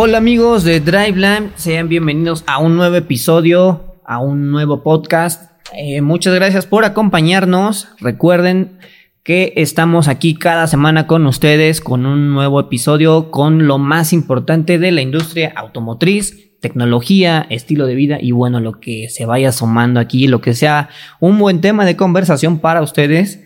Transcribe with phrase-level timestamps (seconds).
[0.00, 5.50] Hola amigos de Driveline, sean bienvenidos a un nuevo episodio, a un nuevo podcast.
[5.76, 7.88] Eh, muchas gracias por acompañarnos.
[7.98, 8.78] Recuerden
[9.24, 14.78] que estamos aquí cada semana con ustedes con un nuevo episodio con lo más importante
[14.78, 19.98] de la industria automotriz, tecnología, estilo de vida y bueno, lo que se vaya sumando
[19.98, 23.42] aquí, lo que sea un buen tema de conversación para ustedes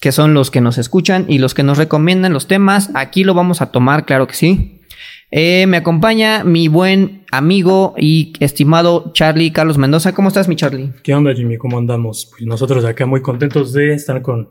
[0.00, 2.88] que son los que nos escuchan y los que nos recomiendan los temas.
[2.94, 4.81] Aquí lo vamos a tomar, claro que sí.
[5.34, 10.12] Eh, me acompaña mi buen amigo y estimado Charlie Carlos Mendoza.
[10.12, 10.92] ¿Cómo estás, mi Charlie?
[11.02, 11.56] ¿Qué onda, Jimmy?
[11.56, 12.28] ¿Cómo andamos?
[12.30, 14.50] Pues nosotros acá muy contentos de estar con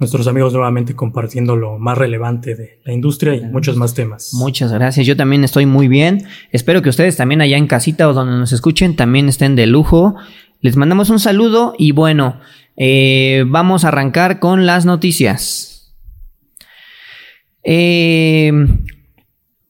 [0.00, 4.32] nuestros amigos nuevamente compartiendo lo más relevante de la industria y muchos más temas.
[4.34, 5.06] Muchas gracias.
[5.06, 6.24] Yo también estoy muy bien.
[6.50, 10.16] Espero que ustedes también allá en casita o donde nos escuchen también estén de lujo.
[10.60, 12.40] Les mandamos un saludo y bueno,
[12.76, 15.94] eh, vamos a arrancar con las noticias.
[17.62, 18.50] Eh,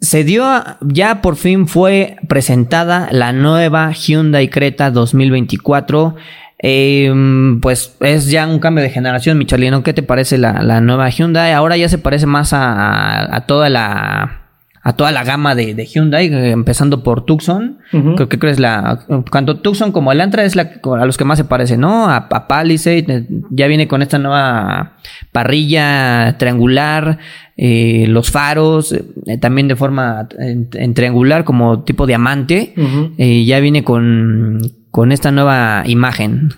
[0.01, 0.45] se dio,
[0.81, 6.17] ya por fin fue presentada la nueva Hyundai Creta 2024.
[6.59, 7.13] Eh,
[7.61, 9.83] pues es ya un cambio de generación, Michelino.
[9.83, 11.53] ¿Qué te parece la, nueva Hyundai?
[11.53, 14.46] Ahora ya se parece más a toda la
[14.87, 17.79] a toda la gama de, Hyundai, eh, empezando por Tucson.
[17.91, 19.01] Creo que crees la.
[19.33, 22.09] Cuando Tucson como el Antra es la a los que más se parece, ¿no?
[22.09, 24.93] A, Palisade, eh, ya viene con esta nueva
[25.33, 27.19] parrilla triangular,
[27.57, 28.95] eh, los faros,
[29.41, 32.73] también de forma en, triangular, como tipo diamante.
[33.19, 34.61] ya viene con,
[34.93, 36.51] con esta nueva imagen.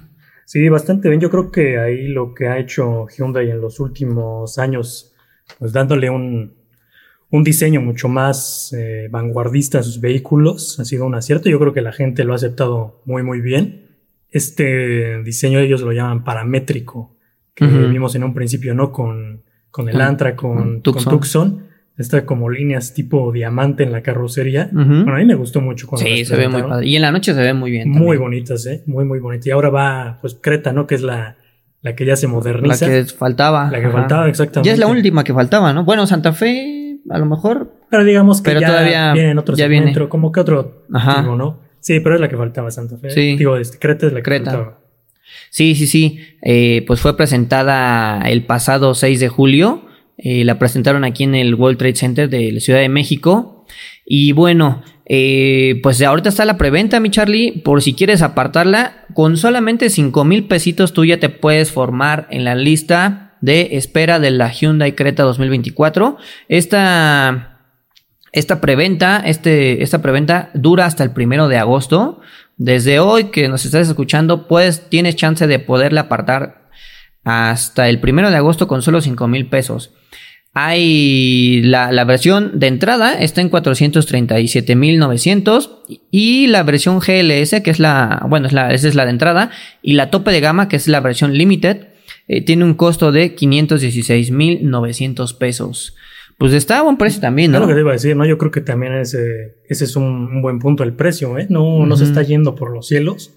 [0.44, 1.22] Sí, bastante bien.
[1.22, 5.14] Yo creo que ahí lo que ha hecho Hyundai en los últimos años,
[5.58, 6.57] pues dándole un,
[7.30, 10.80] un diseño mucho más eh, vanguardista a sus vehículos.
[10.80, 11.50] Ha sido un acierto.
[11.50, 13.86] Yo creo que la gente lo ha aceptado muy, muy bien.
[14.30, 17.16] Este diseño ellos lo llaman paramétrico,
[17.54, 18.92] que vimos en un principio, ¿no?
[18.92, 21.66] Con, con el Antra, con, Tucson.
[21.96, 24.70] Está como líneas tipo diamante en la carrocería.
[24.70, 26.86] Bueno, a mí me gustó mucho cuando Sí, se ve muy padre.
[26.86, 27.90] Y en la noche se ve muy bien.
[27.90, 28.84] Muy bonitas, ¿eh?
[28.86, 29.46] Muy, muy bonitas.
[29.48, 30.86] Y ahora va, pues, Creta, ¿no?
[30.86, 31.36] Que es la,
[31.82, 32.86] la que ya se moderniza.
[32.86, 33.68] La que faltaba.
[33.72, 34.68] La que faltaba, exactamente.
[34.68, 35.84] Ya es la última que faltaba, ¿no?
[35.84, 36.77] Bueno, Santa Fe
[37.10, 37.72] a lo mejor.
[37.90, 39.68] Pero digamos que ya todavía viene en otro ya
[40.08, 41.22] como que otro Ajá.
[41.22, 41.60] ¿no?
[41.80, 43.10] Sí, pero es la que faltaba Santa Fe.
[43.10, 43.36] Sí.
[43.36, 44.50] Digo, este, Creta es la que Creta.
[44.50, 44.78] faltaba.
[45.50, 46.20] Sí, sí, sí.
[46.42, 49.86] Eh, pues fue presentada el pasado 6 de julio.
[50.16, 53.64] Eh, la presentaron aquí en el World Trade Center de la Ciudad de México.
[54.04, 57.52] Y bueno, eh, pues ahorita está la preventa, mi Charlie.
[57.64, 62.44] Por si quieres apartarla, con solamente 5 mil pesitos tú ya te puedes formar en
[62.44, 66.18] la lista de espera de la Hyundai Creta 2024.
[66.48, 67.60] Esta,
[68.32, 72.20] esta preventa, este, esta preventa dura hasta el primero de agosto.
[72.56, 76.68] Desde hoy que nos estás escuchando, pues tienes chance de poderla apartar
[77.24, 79.92] hasta el primero de agosto con solo 5 mil pesos.
[80.54, 85.70] Hay la, la, versión de entrada está en 437.900
[86.10, 89.50] y la versión GLS que es la, bueno, esa es la de entrada
[89.82, 91.88] y la tope de gama que es la versión limited
[92.28, 95.96] eh, tiene un costo de 516.900 pesos.
[96.36, 97.58] Pues está a buen precio también, ¿no?
[97.58, 98.24] Lo que te iba a decir, ¿no?
[98.24, 101.46] Yo creo que también ese, ese es un, buen punto, el precio, ¿eh?
[101.48, 103.34] No, no se está yendo por los cielos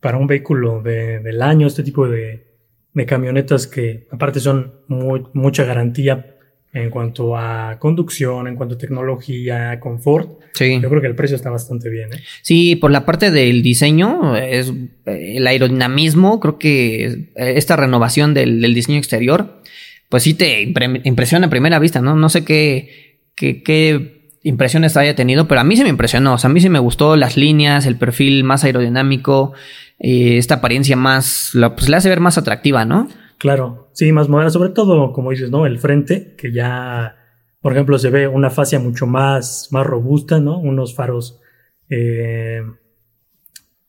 [0.00, 2.46] para un vehículo de, del año, este tipo de,
[2.94, 6.38] de camionetas que aparte son muy, mucha garantía
[6.72, 10.38] en cuanto a conducción, en cuanto a tecnología, confort.
[10.54, 10.78] Sí.
[10.80, 12.12] Yo creo que el precio está bastante bien.
[12.12, 12.22] ¿eh?
[12.42, 14.72] Sí, por la parte del diseño, es
[15.06, 19.62] eh, el aerodinamismo, creo que eh, esta renovación del, diseño exterior,
[20.08, 20.62] pues sí te
[21.04, 22.14] impresiona a primera vista, ¿no?
[22.14, 26.34] No sé qué, qué, qué impresiones haya tenido, pero a mí se me impresionó.
[26.34, 29.52] O sea, a mí sí me gustó las líneas, el perfil más aerodinámico,
[29.98, 33.08] esta apariencia más, pues le hace ver más atractiva, ¿no?
[33.40, 35.64] Claro, sí, más moderna, sobre todo, como dices, ¿no?
[35.64, 37.16] El frente, que ya,
[37.62, 40.58] por ejemplo, se ve una fascia mucho más, más robusta, ¿no?
[40.58, 41.40] Unos faros
[41.88, 42.60] eh,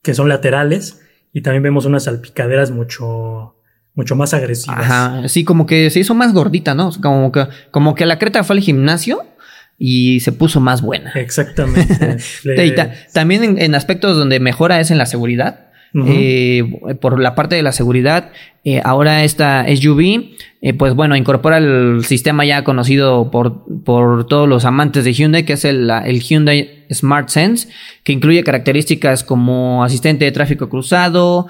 [0.01, 1.01] que son laterales
[1.33, 3.57] y también vemos unas salpicaderas mucho,
[3.93, 4.79] mucho más agresivas.
[4.79, 6.89] Ajá, sí, como que se hizo más gordita, ¿no?
[7.01, 9.25] Como que, como que la creta fue al gimnasio
[9.77, 11.11] y se puso más buena.
[11.15, 12.19] Exactamente.
[13.13, 15.70] también en, aspectos donde mejora es en la seguridad.
[15.93, 16.63] Eh,
[17.01, 18.31] por la parte de la seguridad,
[18.63, 24.47] eh, ahora esta SUV, eh, pues bueno, incorpora el sistema ya conocido por, por todos
[24.47, 25.91] los amantes de Hyundai, que es el,
[26.21, 27.67] Hyundai Smart Sense,
[28.03, 31.47] que incluye características como asistente de tráfico cruzado,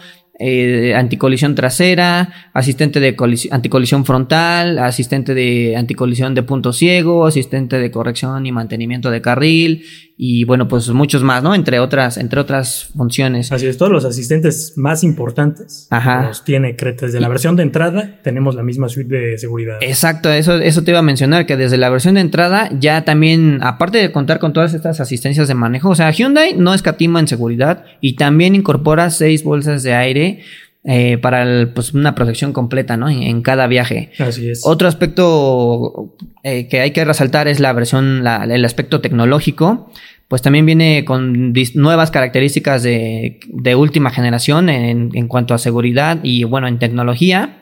[0.95, 3.15] anticolisión trasera, asistente de
[3.51, 9.83] anticolisión frontal, asistente de anticolisión de punto ciego, asistente de corrección y mantenimiento de carril
[10.23, 11.55] y bueno, pues muchos más, ¿no?
[11.55, 13.51] Entre otras, entre otras funciones.
[13.51, 16.27] Así es, todos los asistentes más importantes Ajá.
[16.27, 17.07] los tiene Creta.
[17.07, 19.77] Desde la versión de entrada tenemos la misma suite de seguridad.
[19.81, 23.57] Exacto, eso, eso te iba a mencionar, que desde la versión de entrada ya también,
[23.63, 27.27] aparte de contar con todas estas asistencias de manejo, o sea, Hyundai no escatima en
[27.27, 30.41] seguridad y también incorpora seis bolsas de aire
[30.83, 33.07] eh, para el, pues, una protección completa, ¿no?
[33.09, 34.11] En, en cada viaje.
[34.17, 34.61] Así es.
[34.65, 39.91] Otro aspecto eh, que hay que resaltar es la versión, la- el aspecto tecnológico.
[40.31, 46.19] Pues también viene con nuevas características de, de última generación en, en cuanto a seguridad
[46.23, 47.61] y bueno, en tecnología,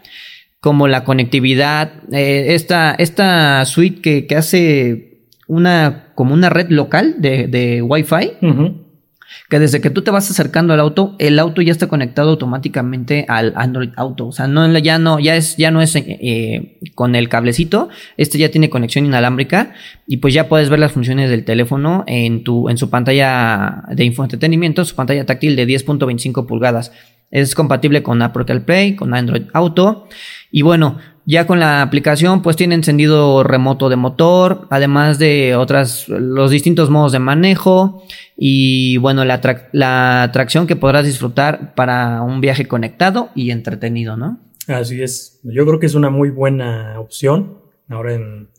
[0.60, 1.94] como la conectividad.
[2.12, 8.34] eh, esta, esta suite que, que hace una, como una red local de, de Wi-Fi.
[9.50, 13.26] Que desde que tú te vas acercando al auto, el auto ya está conectado automáticamente
[13.28, 14.28] al Android Auto.
[14.28, 17.90] O sea, no, ya no, ya es, ya no es eh, con el cablecito.
[18.16, 19.74] Este ya tiene conexión inalámbrica
[20.06, 24.06] y pues ya puedes ver las funciones del teléfono en tu, en su pantalla de
[24.06, 26.92] infoentretenimiento, su pantalla táctil de 10.25 pulgadas.
[27.32, 30.08] Es compatible con Apple CarPlay, con Android Auto.
[30.52, 30.98] Y bueno,
[31.32, 36.90] ya con la aplicación, pues tiene encendido remoto de motor, además de otras, los distintos
[36.90, 38.02] modos de manejo
[38.36, 44.18] y bueno, la, tra- la tracción que podrás disfrutar para un viaje conectado y entretenido,
[44.18, 44.40] ¿no?
[44.68, 45.40] Así es.
[45.44, 47.60] Yo creo que es una muy buena opción.
[47.90, 48.50] Ahora en,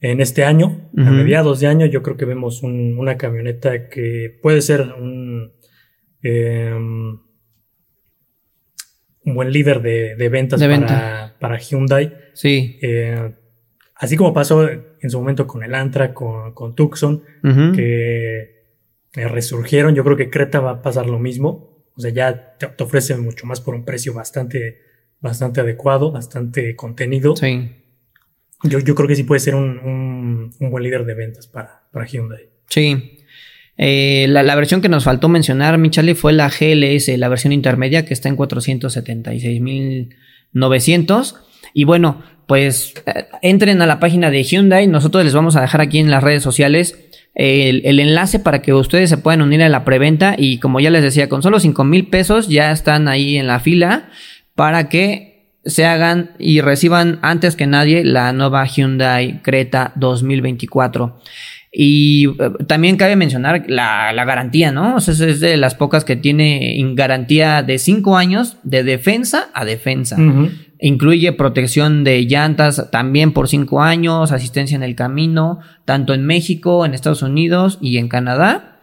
[0.00, 4.38] en este año, a mediados de año, yo creo que vemos un- una camioneta que
[4.42, 5.52] puede ser un,
[6.22, 7.20] em,
[9.26, 11.36] un buen líder de, de ventas De para, venta.
[11.38, 12.16] para Hyundai.
[12.32, 12.78] Sí.
[12.80, 13.32] Eh,
[13.96, 17.22] así como pasó en su momento con el Antra, con, con Tucson,
[17.74, 18.64] que
[19.12, 19.94] resurgieron.
[19.94, 21.84] Yo creo que Creta va a pasar lo mismo.
[21.96, 24.78] O sea, ya te, te ofrece mucho más por un precio bastante,
[25.20, 27.34] bastante adecuado, bastante contenido.
[27.36, 27.70] Sí.
[28.62, 31.82] Yo, yo creo que sí puede ser un, un- un buen líder de ventas para,
[31.92, 32.48] para Hyundai.
[32.68, 33.15] Sí.
[33.78, 38.14] Eh, la, versión que nos faltó mencionar, Michale, fue la GLS, la versión intermedia que
[38.14, 41.34] está en 476.900.
[41.74, 44.86] Y bueno, pues eh, entren a la página de Hyundai.
[44.86, 46.98] Nosotros les vamos a dejar aquí en las redes sociales
[47.34, 50.34] el, el enlace para que ustedes se puedan unir a la preventa.
[50.38, 53.60] Y como ya les decía, con solo 5 mil pesos ya están ahí en la
[53.60, 54.08] fila
[54.54, 55.36] para que
[55.66, 61.20] se hagan y reciban antes que nadie la nueva Hyundai Creta 2024.
[61.78, 64.96] Y eh, también cabe mencionar la, la garantía, ¿no?
[64.96, 69.48] O sea, es de las pocas que tiene en garantía de 5 años de defensa
[69.52, 70.16] a defensa.
[70.80, 76.86] Incluye protección de llantas también por 5 años, asistencia en el camino, tanto en México,
[76.86, 78.78] en Estados Unidos y en Canadá.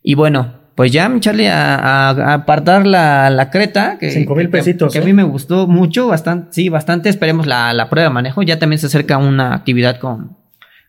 [0.00, 1.74] Y bueno, pues ya, Charlie, a,
[2.10, 3.98] a- apartar la, la creta.
[3.98, 5.04] Que, Cinco mil pesitos, Que, a ¿eh?
[5.04, 7.08] mí me gustó mucho, bastante, sí, bastante.
[7.08, 8.42] Esperemos la, la prueba de manejo.
[8.44, 10.36] Ya también se acerca una actividad con,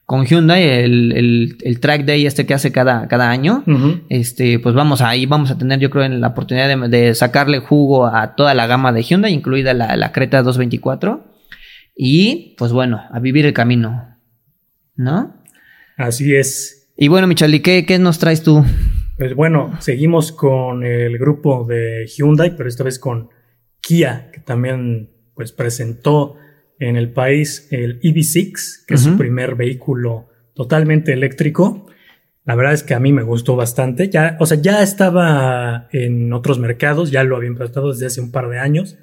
[0.06, 3.64] con Hyundai, el, el, el track day este que hace cada, cada año.
[4.10, 7.60] Este, pues vamos ahí, vamos a tener, yo creo, en la oportunidad de, de sacarle
[7.60, 11.24] jugo a toda la gama de Hyundai, incluida la, la Creta 224.
[11.96, 14.18] Y, pues bueno, a vivir el camino.
[14.96, 15.42] ¿No?
[15.98, 16.92] Así es.
[16.98, 18.64] Y bueno, Michali, ¿qué, ¿qué nos traes tú?
[19.18, 23.30] Pues bueno, seguimos con el grupo de Hyundai, pero esta vez con
[23.80, 26.36] Kia, que también pues presentó
[26.90, 31.88] en el país el EV6, que es su primer vehículo totalmente eléctrico.
[32.46, 34.10] La verdad es que a mí me gustó bastante.
[34.10, 38.32] Ya, o sea, ya estaba en otros mercados, ya lo habían presentado desde hace un
[38.32, 38.98] par de años.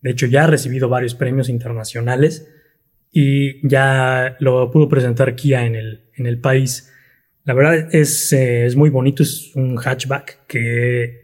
[0.00, 2.48] De hecho, ya ha recibido varios premios internacionales
[3.10, 6.92] y ya lo pudo presentar Kia en el, en el país.
[7.44, 11.23] La verdad es, eh, es muy bonito, es un hatchback que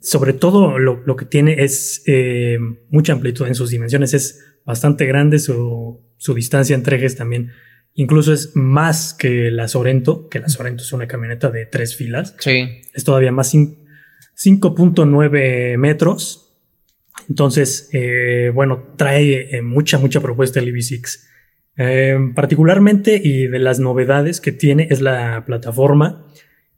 [0.00, 2.58] sobre todo lo, lo que tiene es eh,
[2.90, 7.50] mucha amplitud en sus dimensiones, es bastante grande, su, su distancia entre ejes también
[7.94, 12.36] incluso es más que la Sorento, que la Sorento es una camioneta de tres filas,
[12.38, 12.82] Sí.
[12.94, 13.78] es todavía más cin-
[14.36, 16.56] 5.9 metros.
[17.28, 21.24] Entonces, eh, bueno, trae eh, mucha, mucha propuesta el EV6.
[21.76, 26.24] Eh, particularmente, y de las novedades que tiene es la plataforma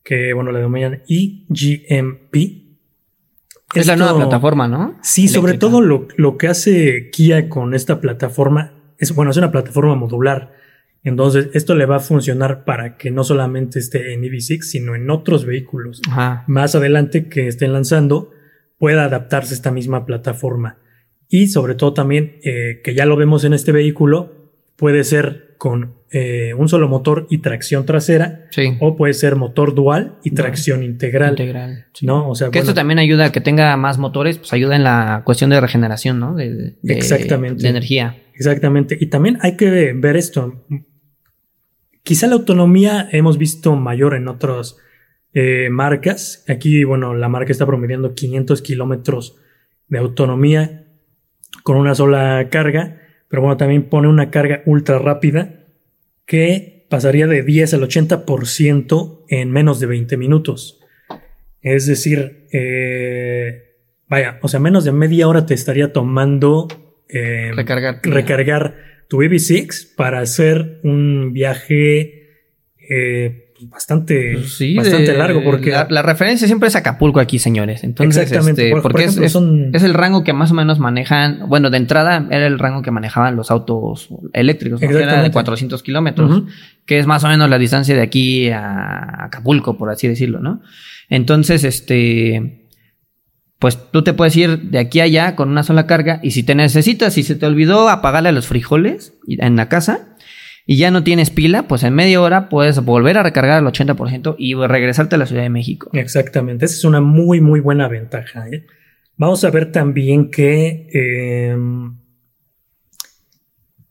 [0.02, 2.69] que, bueno, la denominan eGMP.
[3.74, 4.98] Es la nueva plataforma, ¿no?
[5.02, 9.50] Sí, sobre todo lo, lo que hace Kia con esta plataforma es, bueno, es una
[9.50, 10.52] plataforma modular.
[11.02, 15.08] Entonces, esto le va a funcionar para que no solamente esté en EV6, sino en
[15.10, 16.44] otros vehículos Ajá.
[16.46, 18.32] más adelante que estén lanzando
[18.78, 20.78] pueda adaptarse esta misma plataforma.
[21.28, 24.39] Y sobre todo también, eh, que ya lo vemos en este vehículo,
[24.80, 28.76] puede ser con eh, un solo motor y tracción trasera, Sí.
[28.80, 31.32] o puede ser motor dual y tracción integral.
[31.32, 31.86] Integral.
[31.92, 32.04] sí.
[32.06, 32.28] ¿No?
[32.28, 34.82] O sea, Que bueno, esto también ayuda a que tenga más motores, pues ayuda en
[34.82, 36.34] la cuestión de regeneración, ¿no?
[36.34, 37.62] De, de- de- Exactamente.
[37.62, 38.16] De energía.
[38.34, 38.96] Exactamente.
[38.98, 40.64] Y también hay que ver esto.
[42.02, 44.76] quizá la autonomía hemos visto mayor en otras
[45.34, 46.44] eh, marcas.
[46.48, 49.36] Aquí, bueno, la marca está promediando 500 kilómetros
[49.88, 50.86] de autonomía
[51.62, 52.96] con una sola carga,
[53.30, 55.64] pero bueno, también pone una carga ultra rápida
[56.26, 60.80] que pasaría de 10 al 80% en menos de 20 minutos.
[61.62, 63.76] Es decir, eh,
[64.08, 66.66] vaya, o sea, menos de media hora te estaría tomando
[67.08, 68.74] eh, recargar, recargar
[69.08, 72.30] tu BB6 para hacer un viaje
[72.88, 77.38] eh, bastante, Pues sí, bastante de- largo porque la, la referencia siempre es Acapulco aquí,
[77.38, 77.84] señores.
[77.84, 80.50] Entonces, Exactamente, este, por- por porque es- ejemplo, es, son- es el rango que más
[80.50, 81.48] o menos manejan.
[81.48, 84.86] Bueno, de entrada era el rango que manejaban los autos eléctricos, ¿no?
[84.88, 85.32] era de Exactamente.
[85.34, 86.42] 400 kilómetros,
[86.86, 90.62] que es más o menos la distancia de aquí a Acapulco, por así decirlo, ¿no?
[91.08, 92.68] Entonces, este,
[93.58, 96.42] pues tú te puedes ir de aquí a allá con una sola carga y si
[96.42, 100.09] te necesitas, si se te olvidó apagarle los frijoles en la casa
[100.66, 104.36] y ya no tienes pila, pues en media hora puedes volver a recargar al 80%
[104.38, 105.90] y regresarte a la Ciudad de México.
[105.92, 108.48] Exactamente, esa es una muy, muy buena ventaja.
[108.48, 108.66] ¿eh?
[109.16, 111.56] Vamos a ver también que, eh,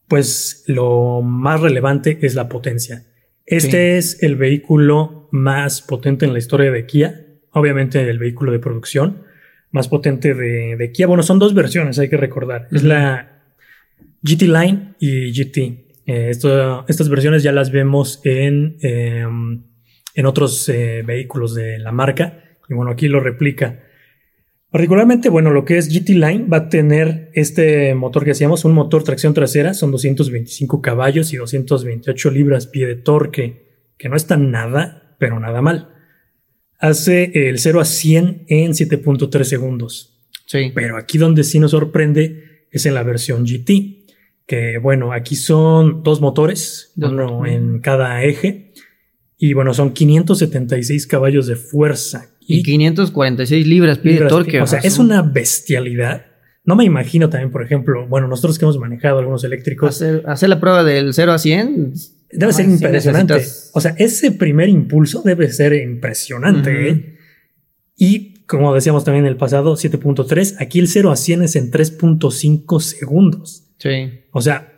[0.07, 3.03] pues, lo más relevante es la potencia.
[3.45, 8.59] Este es el vehículo más potente en la historia de Kia, obviamente el vehículo de
[8.59, 9.23] producción
[9.71, 11.07] más potente de, de Kia.
[11.07, 12.67] Bueno, son dos versiones, hay que recordar.
[12.71, 13.43] Es la
[14.23, 15.88] GT Line y GT.
[16.09, 19.25] Eh, esto- estas versiones ya las vemos en, eh,
[20.15, 22.43] en otros eh, vehículos de la marca.
[22.67, 23.83] Y bueno, aquí lo replica.
[24.71, 28.73] Particularmente, bueno, lo que es GT Line va a tener este motor que hacíamos, un
[28.73, 34.37] motor tracción trasera, son 225 caballos y 228 libras pie de torque, que no está
[34.37, 35.89] nada, pero nada mal.
[36.79, 40.19] Hace el 0 a 100 en 7.3 segundos.
[40.45, 40.71] Sí.
[40.73, 43.98] Pero aquí donde sí nos sorprende es en la versión GT,
[44.49, 47.53] que bueno, aquí son dos motores, Dos uno motores.
[47.53, 48.73] en cada eje,
[49.37, 52.31] y bueno, son 576 caballos de fuerza.
[52.41, 54.59] Y 546 libras pie de libras- torque.
[54.59, 56.25] O sea, es una bestialidad.
[56.65, 60.49] No me imagino también, por ejemplo, bueno, nosotros que hemos manejado algunos eléctricos, Hacer, hacer
[60.49, 61.93] la prueba del 0 a 100.
[62.31, 63.35] debe ser impresionante.
[63.35, 66.89] necesitas- O sea, ese primer impulso debe ser impresionante.
[66.89, 67.17] ¿eh?
[67.97, 71.69] Y como decíamos también en el pasado, 7.3, aquí el 0 a 100 es en
[71.69, 73.67] 3.5 segundos.
[73.79, 74.21] Sí.
[74.31, 74.73] O sea,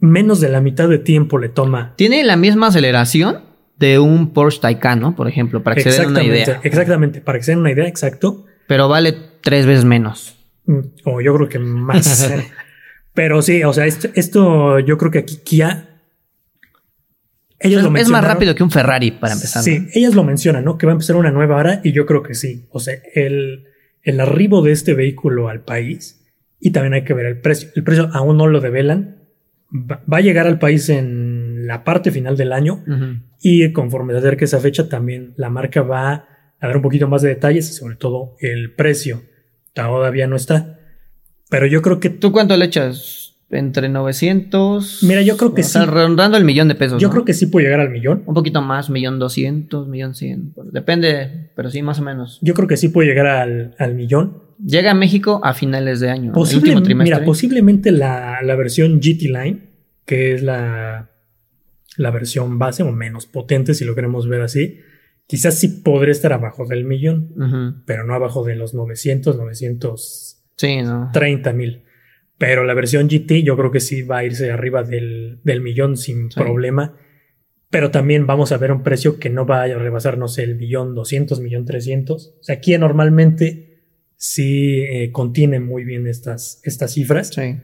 [0.00, 1.94] menos de la mitad de tiempo le toma.
[1.96, 3.42] Tiene la misma aceleración
[3.78, 5.16] de un Porsche Taycan, ¿no?
[5.16, 6.60] Por ejemplo, para que se den una idea.
[6.62, 8.44] exactamente, para que se den una idea, exacto.
[8.66, 10.36] Pero vale tres veces menos.
[10.66, 12.32] Mm, O yo creo que más.
[13.14, 15.90] Pero sí, o sea, esto, esto yo creo que aquí Kia.
[17.60, 19.62] Ellos Es, lo es más rápido que un Ferrari, para empezar.
[19.62, 20.76] Sí, ellas lo mencionan, ¿no?
[20.76, 22.66] Que va a empezar una nueva era y yo creo que sí.
[22.70, 23.68] O sea, el,
[24.02, 26.23] el arribo de este vehículo al país
[26.64, 27.68] y también hay que ver el precio.
[27.76, 29.18] El precio aún no lo develan.
[29.70, 33.18] Va, va a llegar al país en la parte final del año Ujú.
[33.42, 36.12] y conforme se acerque esa fecha también la marca va
[36.60, 39.22] a dar un poquito más de detalles y sobre todo el precio.
[39.74, 40.78] Todavía no está.
[41.50, 43.36] Pero yo creo que ¿Tú cuánto le echas?
[43.50, 45.02] Entre 900.
[45.02, 45.90] Mira, yo creo que o sea, sí.
[45.90, 47.00] rondando el millón de pesos.
[47.00, 47.12] yo ¿no?
[47.12, 48.22] creo que sí puede llegar al millón.
[48.26, 50.54] Un poquito más, millón doscientos, millón cien.
[50.72, 52.38] Depende, pero sí, más o menos.
[52.40, 54.43] Yo creo que sí puede llegar al, al millón.
[54.58, 56.26] Llega a México a finales de año.
[56.26, 57.14] el Posible- último trimestre.
[57.16, 59.60] Mira, posiblemente la, la versión GT Line,
[60.04, 61.10] que es la,
[61.96, 64.80] la versión base o menos potente, si lo queremos ver así,
[65.26, 67.82] quizás sí podría estar abajo del millón, Ujú.
[67.86, 71.10] pero no abajo de los 900, 930 Sí, no.
[71.54, 71.82] mil.
[72.36, 75.96] Pero la versión GT yo creo que sí va a irse arriba del, del millón
[75.96, 76.38] sin Sí.
[76.40, 76.96] problema.
[77.70, 80.54] Pero también vamos a ver un precio que no va a rebasar, no sé, el
[80.56, 82.36] millón 200, millón 300.
[82.38, 83.73] O sea, aquí normalmente
[84.24, 87.28] sí eh, contiene muy bien estas, estas cifras.
[87.28, 87.56] Sí.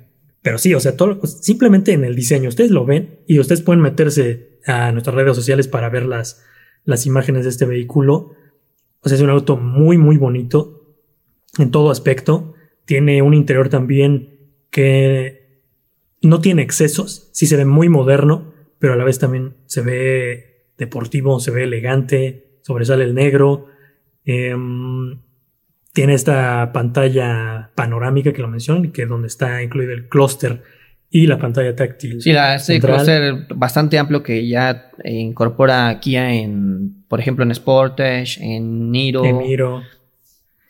[0.42, 3.80] Pero sí, o sea, todo, simplemente en el diseño, ustedes lo ven y ustedes pueden
[3.80, 6.44] meterse a nuestras redes sociales para ver las,
[6.84, 8.34] las imágenes de este vehículo.
[9.00, 10.98] O sea, es un auto muy, muy bonito
[11.58, 12.52] en todo aspecto.
[12.84, 15.64] Tiene un interior también que
[16.20, 20.72] no tiene excesos, sí se ve muy moderno, pero a la vez también se ve
[20.76, 23.66] deportivo, se ve elegante, sobresale el negro.
[24.26, 25.22] Em,
[25.92, 30.62] tiene esta pantalla panorámica que lo mencionan, que es donde está incluido el clúster
[31.10, 32.20] y la pantalla táctil.
[32.22, 32.96] Sí, la, central.
[32.96, 39.22] clúster bastante amplio que ya eh, incorpora Kia en, por ejemplo, en Sportage, en Niro,
[39.22, 39.82] de Miro.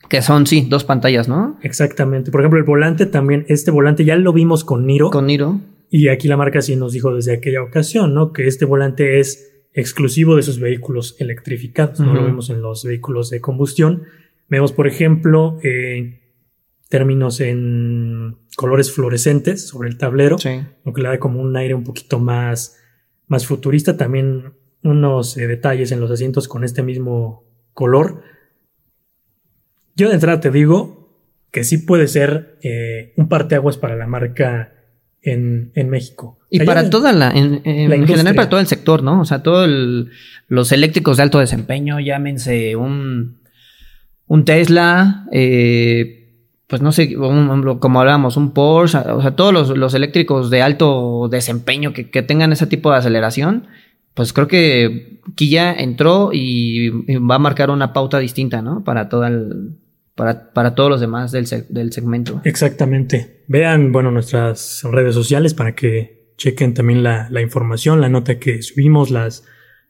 [0.08, 1.58] que son, sí, dos pantallas, ¿no?
[1.62, 2.30] Exactamente.
[2.30, 5.10] Por ejemplo, el volante también, este volante ya lo vimos con Niro.
[5.10, 5.60] Con Niro.
[5.90, 8.32] Y aquí la marca sí nos dijo desde aquella ocasión, ¿no?
[8.32, 12.00] Que este volante es exclusivo de sus vehículos electrificados.
[12.00, 14.04] No lo vemos en los vehículos de combustión.
[14.50, 16.20] Vemos, por ejemplo, eh,
[16.88, 20.60] términos en colores fluorescentes sobre el tablero, Sí.
[20.84, 22.76] lo que le da como un aire un poquito más,
[23.28, 23.96] más futurista.
[23.96, 24.52] También
[24.82, 28.22] unos eh, detalles en los asientos con este mismo color.
[29.94, 31.16] Yo de entrada te digo
[31.52, 34.74] que sí puede ser eh, un parteaguas para la marca
[35.22, 36.38] en, México.
[36.48, 39.20] Y para toda la, en, general para todo el sector, ¿no?
[39.20, 39.68] O sea, todos
[40.48, 43.39] los eléctricos de alto desempeño, llámense un,
[44.30, 46.28] un Tesla, eh,
[46.68, 51.92] pues no sé, como hablábamos, un Porsche, o sea, todos los, eléctricos de alto desempeño
[51.92, 53.66] que, tengan ese tipo de aceleración,
[54.14, 58.84] pues creo que Kia entró y, va a marcar una pauta distinta, ¿no?
[58.84, 59.72] Para todo el,
[60.14, 62.40] para, para todos los demás del, del, segmento.
[62.44, 63.42] Exactamente.
[63.48, 68.62] Vean, bueno, nuestras redes sociales para que chequen también la, la información, la nota que
[68.62, 69.42] subimos, las,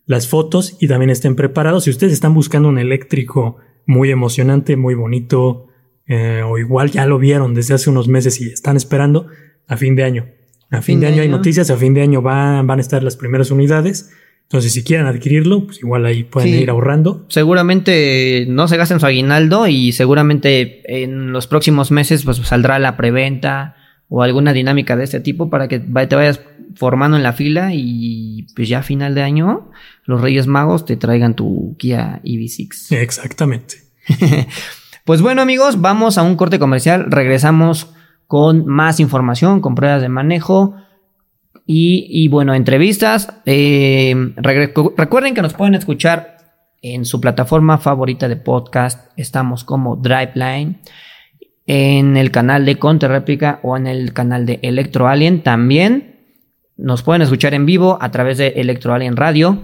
[0.06, 1.85] las fotos y también estén preparados.
[1.85, 5.66] Si ustedes están buscando un eléctrico muy emocionante, muy bonito,
[6.06, 9.28] eh, o igual ya lo vieron desde hace unos meses y están esperando
[9.68, 10.26] a fin de año.
[10.70, 13.16] A fin, de, año, hay noticias, a fin de año van, van a estar las
[13.16, 14.12] primeras unidades.
[14.42, 17.25] Entonces, si quieren adquirirlo, pues igual ahí pueden ir ahorrando.
[17.28, 22.96] Seguramente no se gasten su aguinaldo y seguramente en los próximos meses pues saldrá la
[22.96, 23.76] preventa
[24.11, 26.40] o alguna dinámica de este tipo para que te vayas
[26.75, 29.71] formando en la fila y pues ya a final de año
[30.05, 32.97] los Reyes Magos te traigan tu Kia EV6.
[32.97, 33.76] Exactamente.
[35.11, 37.88] Pues bueno amigos, vamos a un corte comercial, regresamos
[38.26, 40.76] con más información, con pruebas de manejo
[41.67, 43.33] y, bueno, entrevistas.
[43.47, 46.37] Eh, recuerden que nos pueden escuchar
[46.83, 50.81] en su plataforma favorita de podcast, estamos como Driveline,
[51.73, 56.17] en el canal de Réplica o en el canal de Electro Alien también.
[56.77, 59.57] Nos pueden escuchar en vivo a través de Electro Alien Radio.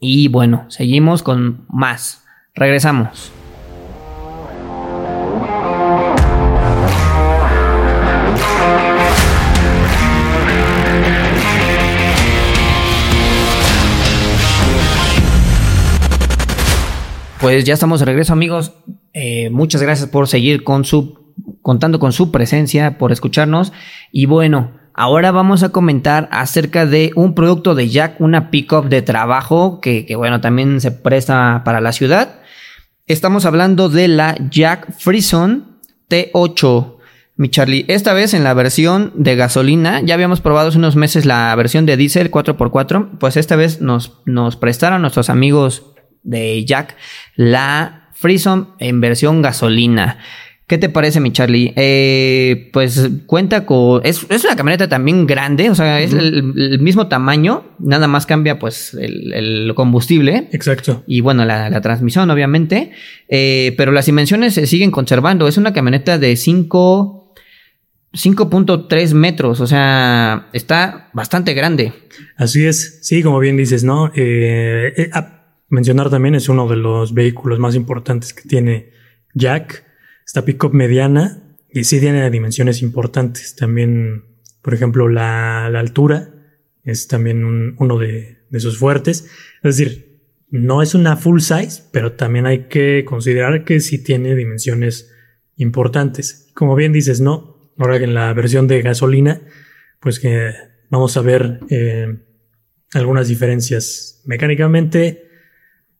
[0.00, 2.26] Y bueno, seguimos con más.
[2.54, 3.32] Regresamos.
[17.40, 18.74] Pues ya estamos de regreso, amigos.
[19.14, 23.72] Eh, muchas gracias por seguir con su, contando con su presencia, por escucharnos.
[24.10, 29.02] Y bueno, ahora vamos a comentar acerca de un producto de Jack, una pickup de
[29.02, 32.40] trabajo que, que bueno, también se presta para la ciudad.
[33.06, 36.96] Estamos hablando de la Jack Frison T8.
[37.36, 41.24] Mi Charlie, esta vez en la versión de gasolina, ya habíamos probado hace unos meses
[41.24, 46.96] la versión de diésel 4x4, pues esta vez nos, nos prestaron nuestros amigos de Jack,
[47.34, 50.18] la Freesom en versión gasolina.
[50.68, 51.72] ¿Qué te parece, mi Charlie?
[51.76, 54.00] Eh, pues cuenta con.
[54.06, 58.94] Es, una camioneta también grande, o sea, es el, mismo tamaño, nada más cambia pues
[58.94, 60.48] el, combustible.
[60.52, 61.02] Exacto.
[61.06, 62.92] Y bueno, la, transmisión, obviamente.
[63.28, 65.48] Eh, pero las dimensiones se siguen conservando.
[65.48, 67.18] Es una camioneta de 5.
[68.14, 71.94] 5.3 metros, o sea, está bastante grande.
[72.36, 74.12] Así es, sí, como bien dices, ¿no?
[74.14, 75.08] Eh,
[75.72, 78.90] mencionar también es uno de los vehículos más importantes que tiene
[79.34, 79.84] Jack.
[80.24, 83.56] Esta pickup mediana y sí tiene dimensiones importantes.
[83.56, 84.24] También,
[84.60, 86.28] por ejemplo, la, altura
[86.84, 89.30] es también uno de, sus fuertes.
[89.62, 94.36] Es decir, no es una full size, pero también hay que considerar que sí tiene
[94.36, 95.10] dimensiones
[95.56, 96.50] importantes.
[96.54, 97.72] Como bien dices, no.
[97.78, 99.40] Ahora que en la versión de gasolina,
[100.00, 100.52] pues que
[100.90, 102.18] vamos a ver eh,
[102.92, 105.31] algunas diferencias mecánicamente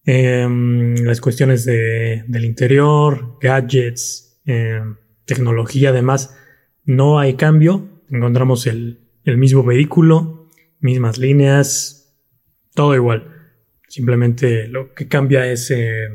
[0.05, 6.37] Em, las cuestiones de, del interior, gadgets, em, tecnología, además,
[6.85, 8.03] no hay cambio.
[8.11, 12.17] Encontramos el, el mismo vehículo, mismas líneas,
[12.75, 13.29] todo igual.
[13.89, 16.09] Simplemente lo que cambia es eh,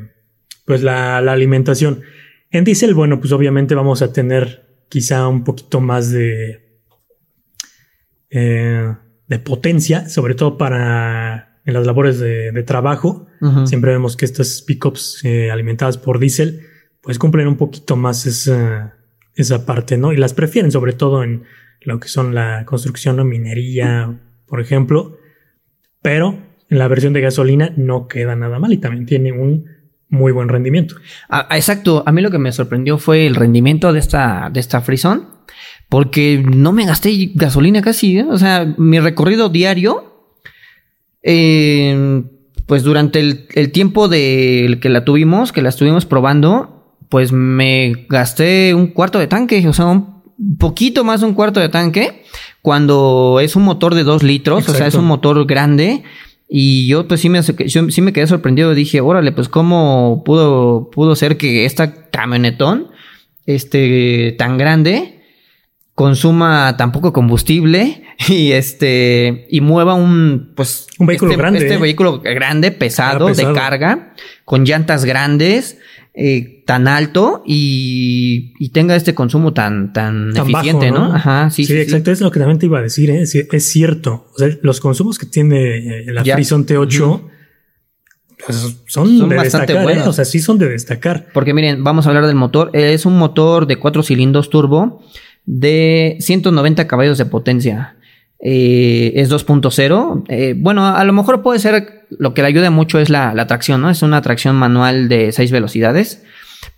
[0.64, 2.02] pues la, la, alimentación.
[2.50, 6.80] En diésel, bueno, pues obviamente vamos a tener quizá un poquito más de,
[8.30, 8.94] eh,
[9.26, 13.27] de potencia, sobre todo para en las labores de, trabajo.
[13.64, 16.62] Siempre vemos que estas pickups eh, alimentadas por diésel,
[17.00, 18.96] pues cumplen un poquito más esa,
[19.34, 20.12] esa parte, ¿no?
[20.12, 21.44] Y las prefieren sobre todo en
[21.82, 25.18] lo que son la construcción o minería, por ejemplo.
[26.02, 29.66] Pero en la versión de gasolina no queda nada mal y también tiene un
[30.08, 30.96] muy buen rendimiento.
[31.28, 32.02] Ah, exacto.
[32.06, 35.28] A mí lo que me sorprendió fue el rendimiento de esta, de esta Frison.
[35.88, 38.26] Porque no me gasté gasolina casi, ¿eh?
[38.28, 40.36] o sea, mi recorrido diario
[41.22, 42.24] eh,
[42.68, 48.74] pues durante el, tiempo de que la tuvimos, que la estuvimos probando, pues me gasté
[48.74, 50.22] un cuarto de tanque, o sea, un
[50.58, 52.24] poquito más de un cuarto de tanque,
[52.60, 56.02] cuando es un motor de dos litros, o sea, es un motor grande.
[56.46, 61.16] Y yo pues sí me, sí me quedé sorprendido, dije, órale, pues cómo pudo, pudo
[61.16, 62.88] ser que esta camionetón,
[63.46, 65.17] este, tan grande,
[65.98, 71.78] consuma tampoco combustible y este y mueva un pues un vehículo este, grande este ¿eh?
[71.78, 73.48] vehículo grande pesado, pesado.
[73.48, 75.78] de carga con llantas grandes
[76.14, 81.50] eh, tan alto y, y tenga este consumo tan tan, Tan eficiente bajo, no ajá
[81.50, 81.80] sí Sí, sí, sí.
[81.80, 83.26] exacto, es lo que también te iba a decir, ¿eh?
[83.26, 84.28] Sí, es cierto.
[84.36, 86.36] O sea, los consumos que tiene eh, la Ya.
[86.36, 87.28] Frison T8 Ujú.
[88.46, 88.56] pues,
[88.86, 89.82] son, Son de bastante destacar, ¿eh?
[89.84, 90.06] buenos.
[90.06, 91.26] O sea, sí son de destacar.
[91.34, 92.70] Porque miren, vamos a hablar del motor.
[92.72, 95.02] Es un motor de cuatro cilindros turbo
[95.48, 97.96] de 190 caballos de potencia.
[98.38, 100.24] Eh, es 2.0.
[100.28, 103.46] Eh, bueno, a lo mejor puede ser lo que le ayuda mucho es la, la
[103.46, 103.88] tracción, ¿no?
[103.88, 106.22] Es una tracción manual de 6 velocidades.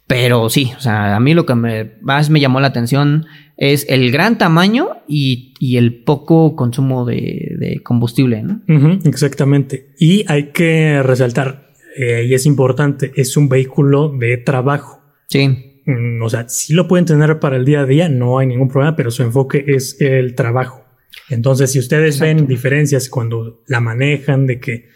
[0.07, 3.87] Pero sí, o sea, a mí lo que me, más me llamó la atención es
[3.89, 8.61] el gran tamaño y, y el poco consumo de, de combustible, ¿no?
[9.05, 9.91] Exactamente.
[9.99, 15.01] Y hay que resaltar, eh, y es importante, es un vehículo de trabajo.
[15.29, 15.70] Sí,
[16.23, 18.97] O sea, sí lo pueden tener para el día a día, no hay ningún problema,
[18.97, 20.85] pero su enfoque es el trabajo.
[21.29, 22.37] Entonces, si ustedes Exacto.
[22.37, 24.89] ven diferencias cuando la manejan, de que,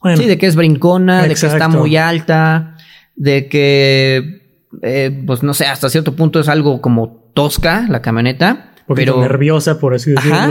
[0.00, 2.76] bueno, Sí, de que es brincona, de que está muy alta,
[3.14, 4.42] de que,
[4.82, 8.72] eh, pues no sé, hasta cierto punto es algo como tosca la camioneta.
[8.94, 10.48] Pero, nerviosa, por así Ajá.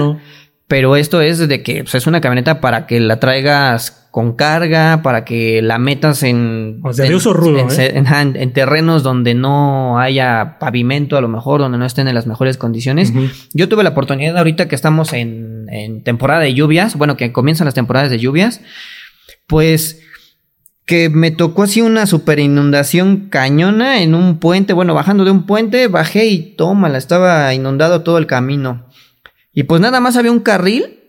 [0.67, 5.01] Pero esto es de que pues, es una camioneta para que la traigas con carga,
[5.03, 6.79] para que la metas en...
[6.83, 7.91] O sea, de uso rudo, En, ¿eh?
[7.95, 12.07] en- ajá, en- en terrenos donde no haya pavimento, a lo mejor, donde no estén
[12.07, 13.11] en las mejores condiciones.
[13.53, 17.65] Yo tuve la oportunidad ahorita que estamos en, en temporada de lluvias, bueno, que comienzan
[17.65, 18.61] las temporadas de lluvias,
[19.47, 19.99] pues
[20.85, 25.45] que me tocó así una super inundación cañona en un puente, bueno, bajando de un
[25.45, 28.85] puente, bajé y tómala, estaba inundado todo el camino.
[29.55, 30.99] Y pues nada más había un carril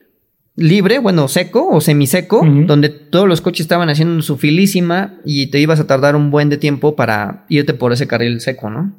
[0.54, 5.58] libre, bueno, seco o semiseco, donde todos los coches estaban haciendo su filísima y te
[5.60, 8.94] ibas a tardar un buen de tiempo para irte por ese carril seco, ¿no?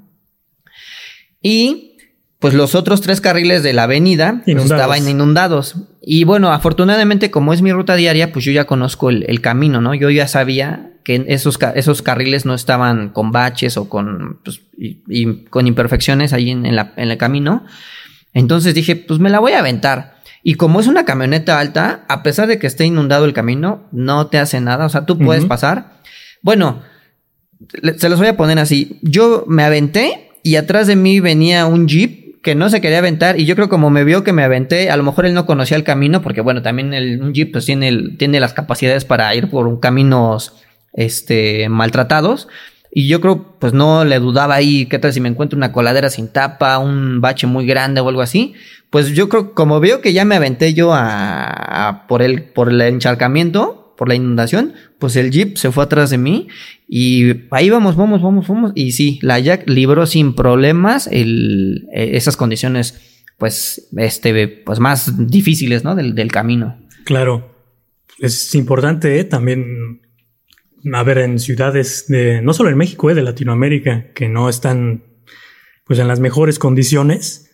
[1.41, 1.97] Y
[2.39, 5.75] pues los otros tres carriles de la avenida pues, estaban inundados.
[6.01, 9.81] Y bueno, afortunadamente, como es mi ruta diaria, pues yo ya conozco el, el camino,
[9.81, 9.95] ¿no?
[9.95, 15.01] Yo ya sabía que esos, esos carriles no estaban con baches o con, pues, y,
[15.07, 17.65] y con imperfecciones ahí en, en la- en el camino.
[18.39, 20.17] Entonces dije, pues me la voy a aventar.
[20.43, 24.27] Y como es una camioneta alta, a pesar de que esté inundado el camino, no
[24.27, 24.85] te hace nada.
[24.85, 25.97] O sea, tú puedes pasar.
[26.41, 26.81] Bueno,
[27.97, 28.99] se los voy a poner así.
[29.01, 33.37] Yo me aventé y atrás de mí venía un jeep que no se quería aventar
[33.39, 35.75] y yo creo como me vio que me aventé, a lo mejor él no conocía
[35.75, 39.33] el camino porque bueno, también el, un jeep pues tiene, el- tiene las capacidades para
[39.35, 40.53] ir por un caminos
[40.93, 42.47] este, maltratados.
[42.91, 46.09] Y yo creo, pues no le dudaba ahí, qué tal si me encuentro una coladera
[46.09, 48.53] sin tapa, un bache muy grande o algo así.
[48.89, 52.79] Pues yo creo, como veo que ya me aventé yo a, por el, por el
[52.81, 56.47] encharcamiento, por la inundación, pues el jeep se fue atrás de mí
[56.87, 58.71] y ahí vamos, vamos, vamos, vamos.
[58.75, 65.27] Y sí, la Jack libró sin problemas el, eh, esas condiciones, pues, este, pues más
[65.27, 65.95] difíciles, ¿no?
[65.95, 66.77] Del, del camino.
[67.03, 67.55] Claro.
[68.19, 69.23] Es importante ¿eh?
[69.23, 70.01] también
[70.93, 75.03] a ver en ciudades de no solo en México, eh, de Latinoamérica, que no están
[75.85, 77.51] pues en las mejores condiciones.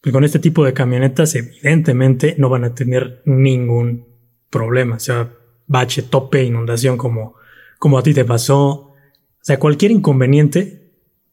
[0.00, 4.06] Pues con este tipo de camionetas, evidentemente, no van a tener ningún
[4.50, 4.96] problema.
[4.96, 5.32] O sea,
[5.66, 7.34] bache, tope, inundación, como,
[7.78, 8.64] como a ti te pasó.
[8.68, 8.94] O
[9.42, 10.92] sea, cualquier inconveniente,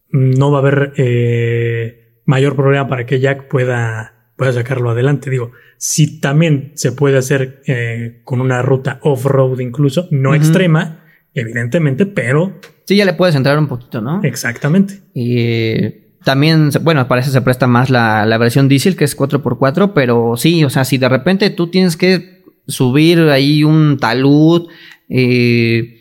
[0.10, 5.30] no va a haber eh, mayor problema para que Jack pueda, pueda sacarlo adelante.
[5.30, 11.03] Digo, si también se puede hacer eh, con una ruta off-road incluso, no extrema,
[11.34, 14.22] evidentemente, pero Sí, ya le puedes entrar un poquito, ¿no?
[14.24, 15.00] exactamente.
[15.14, 19.18] Y eh, también, bueno, para eso se presta más la, la versión diésel, que es
[19.18, 24.68] 4x4, pero sí, o sea, si de repente tú tienes que subir ahí un talud,
[25.10, 26.00] eh,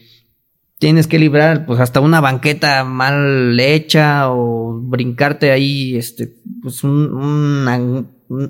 [0.79, 7.15] tienes que librar pues hasta una banqueta mal hecha o brincarte ahí, este, pues un,
[7.15, 8.05] una-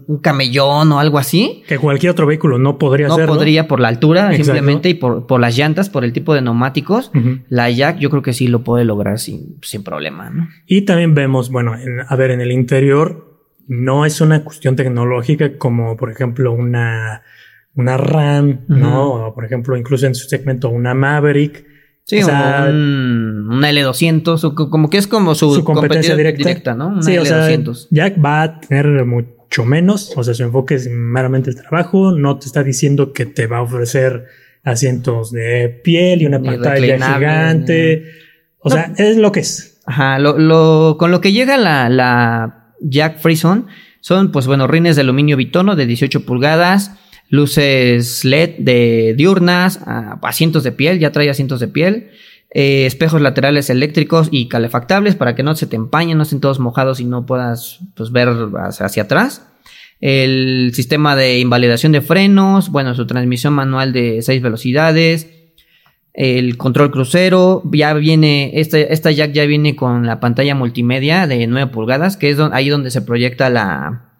[0.06, 1.62] un- camellón o algo así.
[1.66, 3.34] Que cualquier otro vehículo no podría No hacerlo.
[3.34, 4.44] podría por la altura, Exacto.
[4.44, 7.10] simplemente, y por, por las llantas, por el tipo de neumáticos.
[7.48, 10.48] La Jack yo creo que sí lo puede lograr sin, sin problema, ¿no?
[10.66, 13.28] Y también vemos, bueno, en- a ver, en el interior
[13.68, 17.22] no es una cuestión tecnológica como, por ejemplo, una,
[17.74, 19.28] una RAM, ¿no?
[19.28, 21.64] O, por ejemplo, incluso en su segmento una Maverick.
[22.04, 26.16] Sí, O sea, un, una L200, o co- como que es como su, su competencia
[26.16, 26.74] directa.
[26.74, 26.88] ¿no?
[26.88, 27.86] Una sí, o sea, L200.
[27.92, 28.86] Jack va a tener
[29.52, 33.26] mucho menos, o sea, su enfoque es meramente el trabajo, no te está diciendo que
[33.26, 34.24] te va a ofrecer
[34.64, 38.04] asientos de piel y una pantalla gigante.
[38.60, 38.74] O No.
[38.74, 39.78] sea, es lo que es.
[39.84, 43.66] Ajá, lo, lo- con lo que llega la, la Jack Frison
[44.00, 46.92] son, pues bueno, rines de aluminio bitono de 18 pulgadas,
[47.28, 52.10] luces LED de diurnas, ah, asientos de piel, ya trae asientos de piel.
[52.54, 56.58] Eh, espejos laterales eléctricos y calefactables para que no se te empañen, no estén todos
[56.60, 59.46] mojados y no puedas pues, ver hacia, atrás.
[60.00, 65.28] El sistema de invalidación de frenos, bueno, su transmisión manual de 6 velocidades,
[66.12, 71.70] el control crucero, ya viene, esta, jack ya viene con la pantalla multimedia de 9
[71.72, 74.12] pulgadas, que es ahí donde se proyecta la,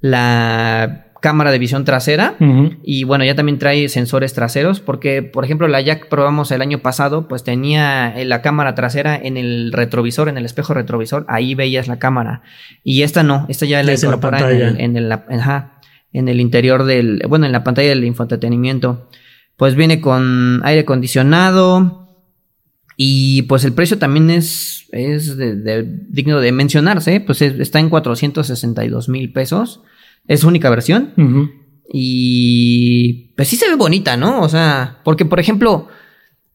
[0.00, 2.34] la cámara de visión trasera
[2.82, 6.80] y bueno, ya también trae sensores traseros porque, por ejemplo, la Jack probamos el año
[6.80, 11.54] pasado, pues tenía eh, la cámara trasera en el retrovisor, en el espejo retrovisor, ahí
[11.54, 12.42] veías la cámara.
[12.82, 15.18] Y esta no, esta ya la incorpora en, el, en, el,
[16.12, 19.08] en el interior del, bueno, en la pantalla del infoentretenimiento.
[19.56, 22.16] Pues viene con aire acondicionado
[22.96, 29.32] y pues el precio también es, es digno de mencionarse, pues está en 462 mil
[29.32, 29.82] pesos
[30.26, 31.12] es única versión.
[31.92, 34.40] Y pues sí se ve bonita, ¿no?
[34.40, 35.88] O sea, porque por ejemplo,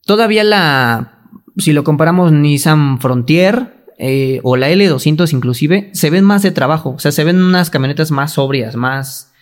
[0.05, 1.21] todavía la,
[1.57, 6.91] si lo comparamos Nissan Frontier eh, o la L200 inclusive, se ven más de trabajo,
[6.91, 9.33] o sea, se ven unas camionetas más sobrias, más,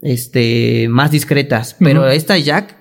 [0.00, 2.76] este, más discretas, pero esta Jack...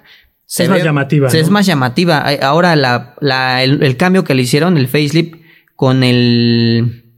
[0.46, 1.30] Se es más llamativa.
[1.30, 2.26] Es más llamativa.
[2.42, 5.36] Ahora la, la, el cambio que le hicieron, el facelift,
[5.78, 7.11] con el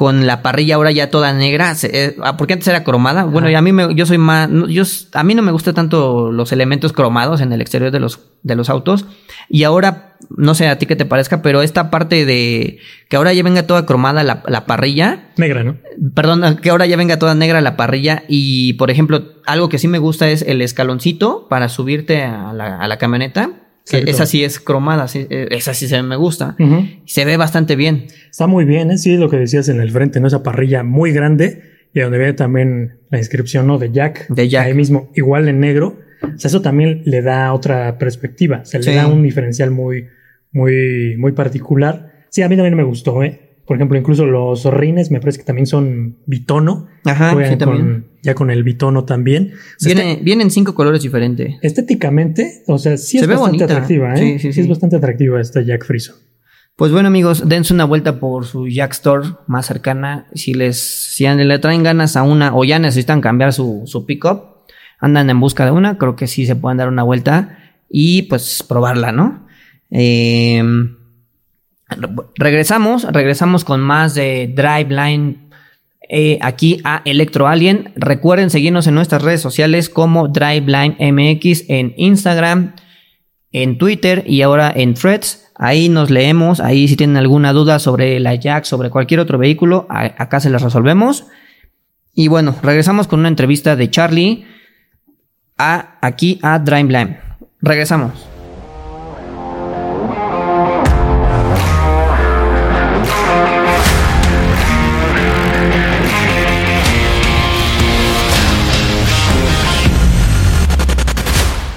[0.00, 3.24] con la parrilla ahora ya toda negra, eh, ah, porque antes era cromada.
[3.24, 4.82] Bueno, y a mí me, yo soy más, yo,
[5.12, 8.56] a mí no me gustan tanto los elementos cromados en el exterior de los, de
[8.56, 9.04] los autos.
[9.50, 12.78] Y ahora, no sé a ti qué te parezca, pero esta parte de
[13.10, 15.32] que ahora ya venga toda cromada la, la parrilla.
[15.36, 15.76] Negra, ¿no?
[16.14, 18.22] Perdón, que ahora ya venga toda negra la parrilla.
[18.26, 22.78] Y, por ejemplo, algo que sí me gusta es el escaloncito para subirte a la,
[22.78, 23.59] a la camioneta
[23.90, 26.56] esa sí es cromada, eh, esa sí se me gusta.
[27.06, 28.06] Se ve bastante bien.
[28.30, 28.98] Está muy bien, ¿eh?
[28.98, 30.28] sí, lo que decías en el frente, ¿no?
[30.28, 31.62] Esa parrilla muy grande
[31.92, 33.78] y donde viene también la inscripción, ¿no?
[33.78, 34.28] De Jack.
[34.28, 34.66] De Jack.
[34.66, 35.98] Ahí mismo, igual en negro.
[36.22, 38.64] O sea, eso también le da otra perspectiva.
[38.64, 40.06] Se le da un diferencial muy,
[40.52, 42.26] muy, muy particular.
[42.28, 43.49] Sí, a mí también me gustó, ¿eh?
[43.70, 46.88] Por ejemplo, incluso los rines me parece que también son bitono.
[47.04, 48.08] Ajá, sí, también.
[48.20, 49.52] Ya con el bitono también.
[49.84, 51.54] Viene, vienen cinco colores diferentes.
[51.62, 54.16] Estéticamente, o sea, sí es bastante atractiva, ¿eh?
[54.16, 54.60] Sí, sí, sí.
[54.62, 56.16] es bastante atractiva esta Jack Friso.
[56.74, 60.26] Pues bueno, amigos, dense una vuelta por su Jack Store más cercana.
[60.34, 64.64] Si les, si le traen ganas a una o ya necesitan cambiar su, su pickup,
[64.98, 67.56] andan en busca de una, creo que sí se pueden dar una vuelta
[67.88, 69.46] y pues probarla, ¿no?
[69.92, 70.60] Eh,
[72.36, 75.50] Regresamos, regresamos con más de Driveline
[76.08, 77.92] eh, aquí a Electro Alien.
[77.96, 82.74] Recuerden seguirnos en nuestras redes sociales como Driveline MX en Instagram,
[83.52, 85.52] en Twitter y ahora en Threads.
[85.54, 89.86] Ahí nos leemos, ahí si tienen alguna duda sobre la Jack, sobre cualquier otro vehículo,
[89.90, 91.26] acá se las resolvemos.
[92.14, 94.46] Y bueno, regresamos con una entrevista de Charlie
[95.58, 97.18] a, aquí a Driveline.
[97.60, 98.29] Regresamos.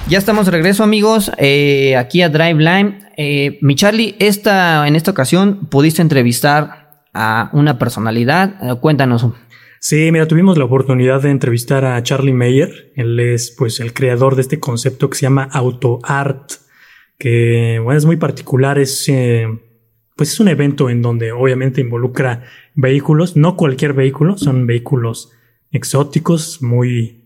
[0.06, 2.98] Ya estamos de regreso, amigos, eh, aquí a Drive Line.
[3.16, 8.54] Eh, mi Charlie, esta, en esta ocasión pudiste entrevistar a una personalidad.
[8.62, 9.26] Eh, cuéntanos.
[9.80, 12.92] Sí, mira, tuvimos la oportunidad de entrevistar a Charlie Mayer.
[12.96, 16.52] Él es, pues, el creador de este concepto que se llama Auto Art,
[17.18, 18.78] que, bueno, es muy particular.
[18.78, 19.10] Es,
[20.16, 25.32] pues, es un evento en donde obviamente involucra vehículos, no cualquier vehículo, son vehículos
[25.72, 27.23] exóticos, muy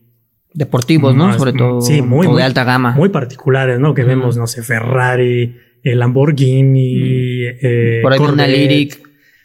[0.53, 1.37] deportivos, ¿no?
[1.37, 2.93] Sobre todo sí, muy, de alta gama.
[2.93, 3.95] Muy particulares, ¿no?
[3.95, 9.01] Que vemos, no sé, Ferrari, el Lamborghini, eh, por ahí una Lyric.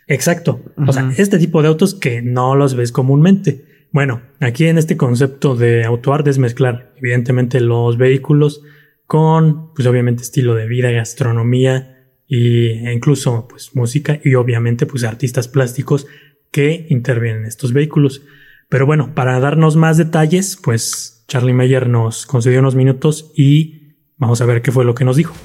[0.07, 0.61] Exacto.
[0.85, 3.65] O sea, este tipo de autos que no los ves comúnmente.
[3.91, 8.63] Bueno, aquí en este concepto de autoart es mezclar, evidentemente, los vehículos
[9.05, 15.03] con, pues obviamente, estilo de vida, gastronomía y, e incluso, pues, música y obviamente, pues,
[15.03, 16.07] artistas plásticos
[16.51, 18.23] que intervienen en estos vehículos.
[18.73, 24.41] Pero bueno, para darnos más detalles, pues Charlie Meyer nos concedió unos minutos y vamos
[24.41, 25.35] a ver qué fue lo que nos dijo.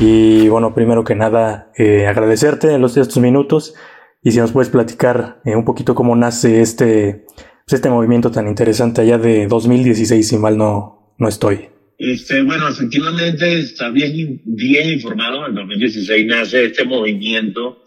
[0.00, 3.74] Y bueno, primero que nada, eh, agradecerte los estos minutos
[4.22, 7.26] y si nos puedes platicar eh, un poquito cómo nace este
[7.72, 11.68] este movimiento tan interesante allá de 2016, si mal no, no estoy.
[11.98, 15.46] Este, bueno, efectivamente está bien, bien informado.
[15.46, 17.84] En 2016 nace este movimiento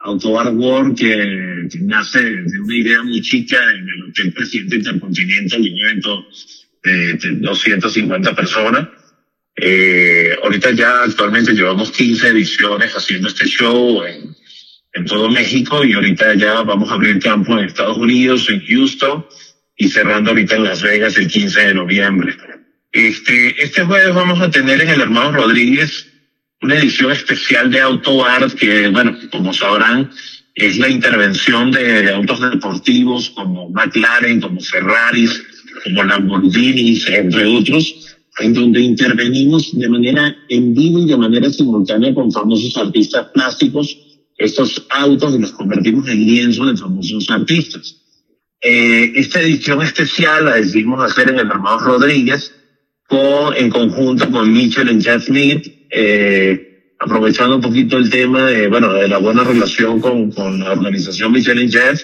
[0.00, 5.66] Autobar World que, nace de una idea muy chica en el Hotel Presidente Intercontinental, un
[5.66, 6.26] evento
[6.84, 8.88] de, 250 personas.
[9.56, 14.36] Eh, ahorita ya actualmente llevamos 15 ediciones haciendo este show en,
[14.96, 19.26] en todo México y ahorita ya vamos a abrir campo en Estados Unidos, en Houston
[19.76, 22.34] y cerrando ahorita en Las Vegas el 15 de noviembre.
[22.92, 26.06] Este, este jueves vamos a tener en el Hermano Rodríguez
[26.62, 30.10] una edición especial de Auto Art que, bueno, como sabrán,
[30.54, 35.42] es la intervención de autos deportivos como McLaren, como Ferraris,
[35.84, 42.14] como Lamborghinis, entre otros, en donde intervenimos de manera en vivo y de manera simultánea
[42.14, 44.05] con famosos artistas plásticos
[44.36, 48.02] estos autos y los convertimos en lienzos de famosos artistas.
[48.60, 52.52] Eh, esta edición especial la decidimos hacer en el Armado Rodríguez
[53.06, 58.68] con, en conjunto con Mitchell y Jeff Smith, eh, aprovechando un poquito el tema de,
[58.68, 62.02] bueno, de la buena relación con, con la organización Mitchell y Jeff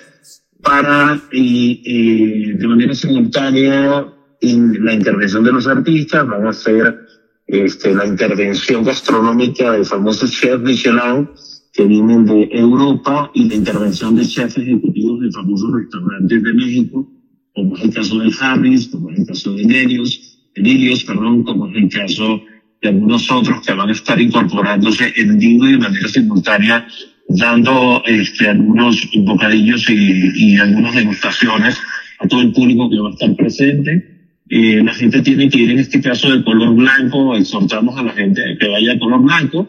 [0.62, 4.06] para, y, y de manera simultánea,
[4.42, 7.06] en la intervención de los artistas, van a hacer
[7.46, 11.28] este, la intervención gastronómica del famoso chef Michelin,
[11.72, 17.10] que vienen de Europa y la intervención de chefs ejecutivos de famosos restaurantes de México,
[17.54, 21.68] como es el caso de Harris, como es el caso de Nelios, de perdón, como
[21.68, 22.42] es el caso
[22.82, 26.86] de algunos otros que van a estar incorporándose en vivo y de manera simultánea,
[27.28, 31.78] dando este, algunos bocadillos y, y algunas degustaciones
[32.18, 34.12] a todo el público que va a estar presente.
[34.48, 38.12] Eh, la gente tiene que ir en este caso de color blanco, exhortamos a la
[38.12, 39.66] gente que vaya de color blanco,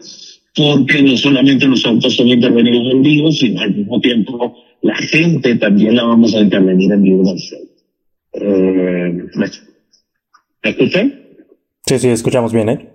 [0.54, 5.56] porque no solamente los autos son intervenidos en vivo, sino al mismo tiempo la gente
[5.56, 7.58] también la vamos a intervenir en vivo en el show.
[8.34, 11.20] Eh, ¿Me escuchan?
[11.86, 12.90] Sí, sí, escuchamos bien, ¿eh?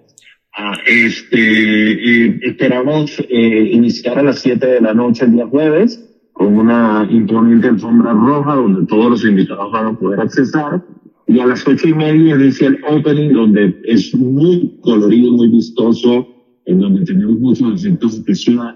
[0.53, 6.05] Ah, este, eh, esperamos eh, iniciar a las 7 de la noche el día jueves
[6.33, 10.81] con una imponente alfombra roja donde todos los invitados van a poder accesar.
[11.27, 16.27] Y a las ocho y media inicia el opening donde es muy colorido, muy vistoso,
[16.69, 18.13] en donde tenemos muchos efectos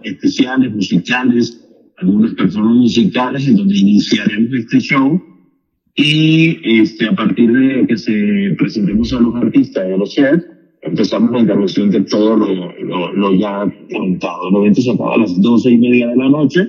[0.03, 1.63] especiales, musicales,
[1.97, 5.21] algunas personas musicales, en donde iniciaremos este show.
[5.95, 10.43] Y este, a partir de que se presentemos a los artistas y a los chefs,
[10.81, 14.49] empezamos la intervención de todo lo, lo, lo ya comentado.
[14.49, 16.67] El evento se acaba a las doce y media de la noche.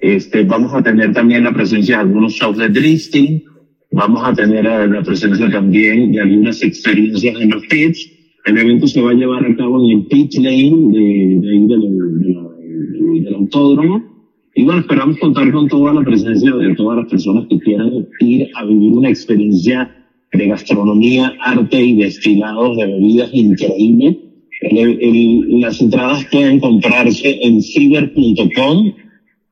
[0.00, 3.44] Este, vamos a tener también la presencia de algunos shows de drifting.
[3.92, 8.15] Vamos a tener la presencia también de algunas experiencias en los pits
[8.46, 11.66] el evento se va a llevar a cabo en el pit lane de, de ahí
[11.66, 14.04] del, del autódromo.
[14.54, 18.48] Y bueno, esperamos contar con toda la presencia de todas las personas que quieran ir
[18.54, 19.92] a vivir una experiencia
[20.32, 24.18] de gastronomía, arte y destilados de bebidas increíble.
[25.60, 28.92] las entradas pueden comprarse en ciber.com,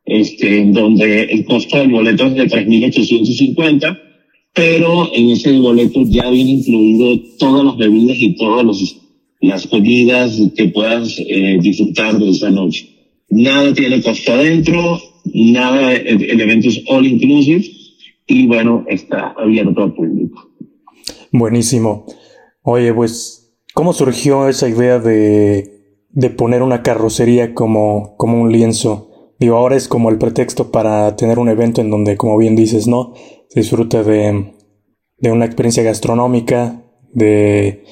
[0.06, 4.13] este, donde el costo del boleto es de 3.850
[4.54, 9.00] pero en ese boleto ya viene incluido todas las bebidas y todas los,
[9.40, 12.88] las comidas que puedas eh, disfrutar de esa noche.
[13.30, 17.64] Nada tiene costo adentro, nada, el, el, evento es all inclusive
[18.28, 20.50] y bueno, está abierto al público.
[21.32, 22.06] Buenísimo.
[22.62, 25.68] Oye, pues, ¿cómo surgió esa idea de,
[26.10, 29.10] de poner una carrocería como, como un lienzo?
[29.38, 32.86] Digo, ahora es como el pretexto para tener un evento en donde, como bien dices,
[32.86, 33.14] ¿no?
[33.48, 34.54] Se disfruta de,
[35.18, 37.84] de una experiencia gastronómica, de,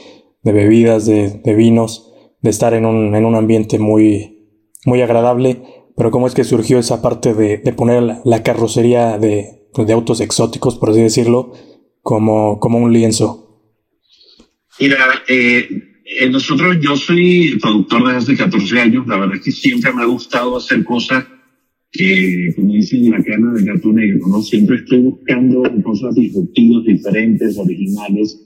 [0.43, 4.49] de bebidas, de, de, vinos, de estar en un, en un ambiente muy,
[4.85, 5.63] muy agradable.
[5.97, 9.93] Pero ¿cómo es que surgió esa parte de, de poner la, carrocería de, pues, de,
[9.93, 11.53] autos exóticos, por así decirlo,
[12.03, 13.61] como, como un lienzo?
[14.81, 14.97] Mira,
[15.29, 15.69] eh,
[16.05, 20.03] eh, nosotros, yo soy productor desde hace 14 años, la verdad es que siempre me
[20.03, 21.25] ha gustado hacer cosas
[21.93, 24.43] que, como dicen, la cana de gato negro, ¿no?
[24.43, 28.41] Siempre estoy buscando cosas disruptivas, diferentes, originales,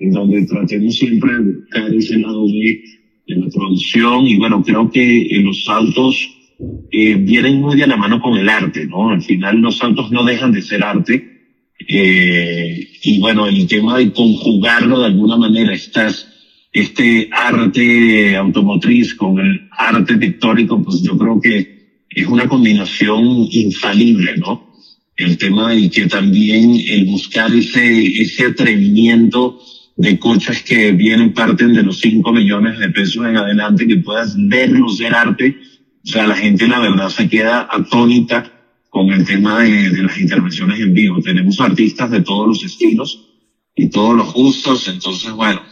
[0.00, 2.82] en donde tratemos siempre de buscar ese lado de,
[3.26, 6.30] la producción y bueno, creo que en los autos
[6.90, 9.10] eh, vienen muy de la mano con el arte, ¿no?
[9.10, 11.38] Al final los autos no dejan de ser arte.
[11.86, 16.37] Eh, y bueno, el tema de conjugarlo de alguna manera, estas,
[16.72, 24.36] este arte automotriz con el arte pictórico, pues yo creo que es una combinación infalible,
[24.36, 24.68] ¿no?
[25.16, 29.60] El tema de que también el buscar ese, ese atrevimiento
[29.96, 34.36] de coches que vienen, parten de los 5 millones de pesos en adelante, que puedas
[34.36, 35.56] verlos ser arte.
[36.04, 38.52] O sea, la gente la verdad se queda atónita
[38.90, 41.20] con el tema de, de las intervenciones en vivo.
[41.20, 43.26] Tenemos artistas de todos los estilos
[43.74, 45.62] y todos los gustos, entonces bueno,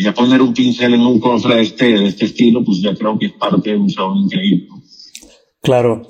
[0.00, 3.18] ya poner un pincel en un cofre de este, de este estilo, pues ya creo
[3.18, 4.68] que es parte de un show increíble.
[5.60, 6.02] Claro.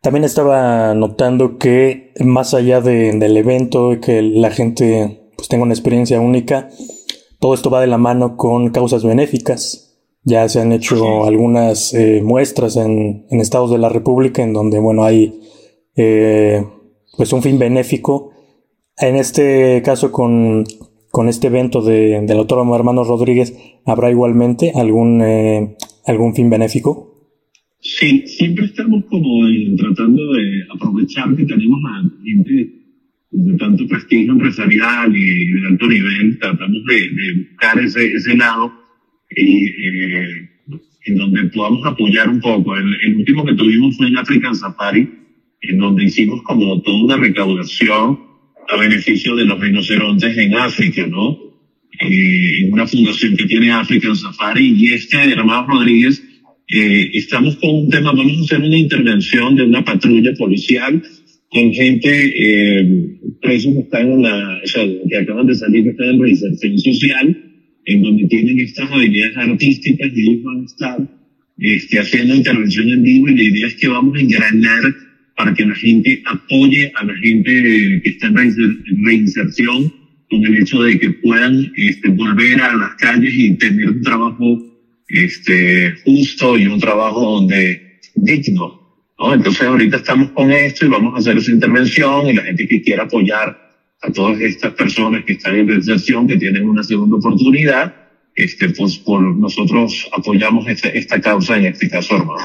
[0.00, 5.74] También estaba notando que más allá de, del evento, que la gente pues, tenga una
[5.74, 6.68] experiencia única,
[7.40, 9.96] todo esto va de la mano con causas benéficas.
[10.22, 14.78] Ya se han hecho algunas eh, muestras en, en, estados de la República en donde,
[14.78, 15.40] bueno, hay
[15.96, 16.64] eh,
[17.16, 18.30] pues un fin benéfico.
[18.96, 20.64] En este caso con,
[21.18, 23.52] con este evento de, del autónomo hermano Rodríguez,
[23.84, 25.74] ¿habrá igualmente algún, eh,
[26.06, 27.34] algún fin benéfico?
[27.80, 29.44] Sí, siempre estamos como
[29.76, 32.72] tratando de aprovechar que tenemos a gente
[33.32, 38.72] de tanto prestigio empresarial y de alto nivel, tratamos de, de buscar ese, ese lado
[39.36, 40.48] y, eh,
[41.06, 42.76] en donde podamos apoyar un poco.
[42.76, 45.10] El, el, último que tuvimos fue en African Safari,
[45.62, 48.27] en donde hicimos como toda una recaudación
[48.68, 51.38] a beneficio de los rinocerontes en África, ¿no?
[52.00, 56.22] Eh, en una fundación que tiene African Safari y este hermano Rodríguez,
[56.68, 61.02] eh, estamos con un tema, vamos a hacer una intervención de una patrulla policial
[61.50, 65.90] con gente, eh, presos que están en la, o sea, que acaban de salir, que
[65.90, 67.44] están en reinserción social,
[67.86, 71.18] en donde tienen estas habilidades artísticas y ellos van a estar
[71.58, 74.82] este, haciendo intervención en vivo y la idea es que vamos a engranar
[75.38, 79.94] para que la gente apoye a la gente que está en reinserción
[80.28, 84.58] con el hecho de que puedan este, volver a las calles y tener un trabajo
[85.06, 88.80] este, justo y un trabajo donde digno.
[89.16, 89.32] ¿no?
[89.32, 92.82] Entonces ahorita estamos con esto y vamos a hacer esa intervención y la gente que
[92.82, 93.56] quiera apoyar
[94.02, 97.94] a todas estas personas que están en reinserción, que tienen una segunda oportunidad,
[98.34, 102.42] este, pues por nosotros apoyamos esta, esta causa, en este caso, hermano.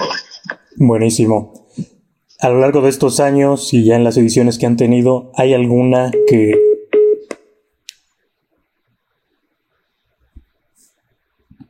[0.78, 1.64] Buenísimo.
[2.44, 5.54] A lo largo de estos años y ya en las ediciones que han tenido, ¿hay
[5.54, 6.52] alguna que...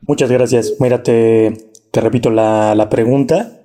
[0.00, 0.74] Muchas gracias.
[0.80, 1.52] Mira, te,
[1.92, 3.60] te repito la, la pregunta.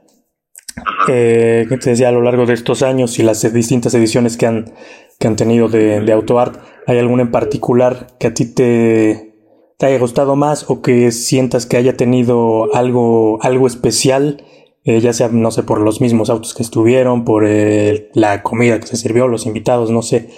[1.07, 4.45] Eh, que te decía a lo largo de estos años y las distintas ediciones que
[4.45, 4.71] han,
[5.17, 9.33] que han tenido de, de AutoArt, ¿hay alguna en particular que a ti te,
[9.79, 14.43] te haya gustado más o que sientas que haya tenido algo, algo especial?
[14.85, 18.79] Eh, ya sea, no sé, por los mismos autos que estuvieron, por eh, la comida
[18.79, 20.29] que se sirvió, los invitados, no sé,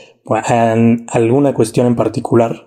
[1.08, 2.66] alguna cuestión en particular.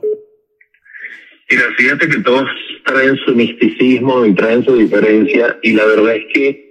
[1.50, 2.48] Mira, fíjate que todos
[2.84, 6.64] traen su misticismo y traen su diferencia y la verdad es que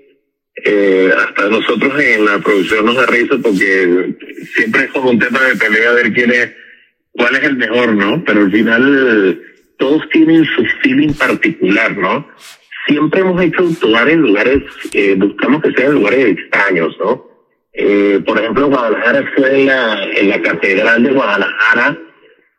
[0.66, 4.16] eh, hasta nosotros en la producción nos da risa porque
[4.56, 6.51] siempre es como un tema de pelea ver quién es,
[7.12, 8.24] cuál es el mejor, ¿no?
[8.24, 9.41] Pero al final
[9.78, 12.28] todos tienen su feeling particular, ¿no?
[12.88, 17.34] Siempre hemos hecho actuar en lugares, eh, buscamos que sean lugares extraños, ¿no?
[17.74, 21.98] Eh, por ejemplo, Guadalajara fue en la, en la Catedral de Guadalajara,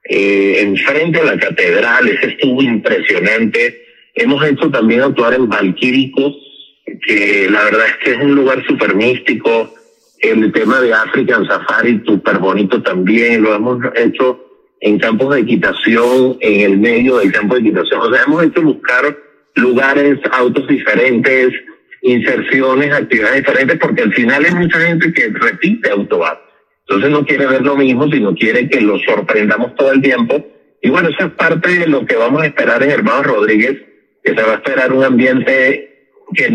[0.09, 3.83] eh, enfrente de la Catedral, ese estuvo impresionante.
[4.14, 6.35] Hemos hecho también actuar en Valquírico,
[7.07, 9.75] que la verdad es que es un lugar súper místico.
[10.20, 13.43] El tema de África en Safari, súper bonito también.
[13.43, 14.41] Lo hemos hecho
[14.81, 18.01] en campos de equitación, en el medio del campo de equitación.
[18.01, 19.16] O sea, hemos hecho buscar
[19.55, 21.48] lugares, autos diferentes,
[22.02, 26.40] inserciones, actividades diferentes, porque al final hay mucha gente que repite autobar.
[26.86, 30.46] Entonces no quiere ver lo mismo, sino quiere que lo sorprendamos todo el tiempo.
[30.82, 33.78] Y bueno, eso es parte de lo que vamos a esperar en Hermanos Rodríguez,
[34.22, 35.90] que se va a esperar un ambiente
[36.34, 36.50] que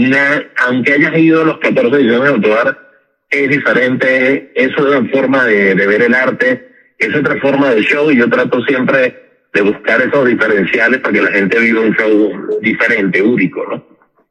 [0.57, 2.89] aunque hayas ido los 14 ediciones de Autobar,
[3.29, 8.09] es diferente, es una forma de, de, ver el arte, es otra forma de show
[8.11, 12.59] y yo trato siempre de buscar esos diferenciales para que la gente viva un show
[12.61, 13.83] diferente, único, ¿no?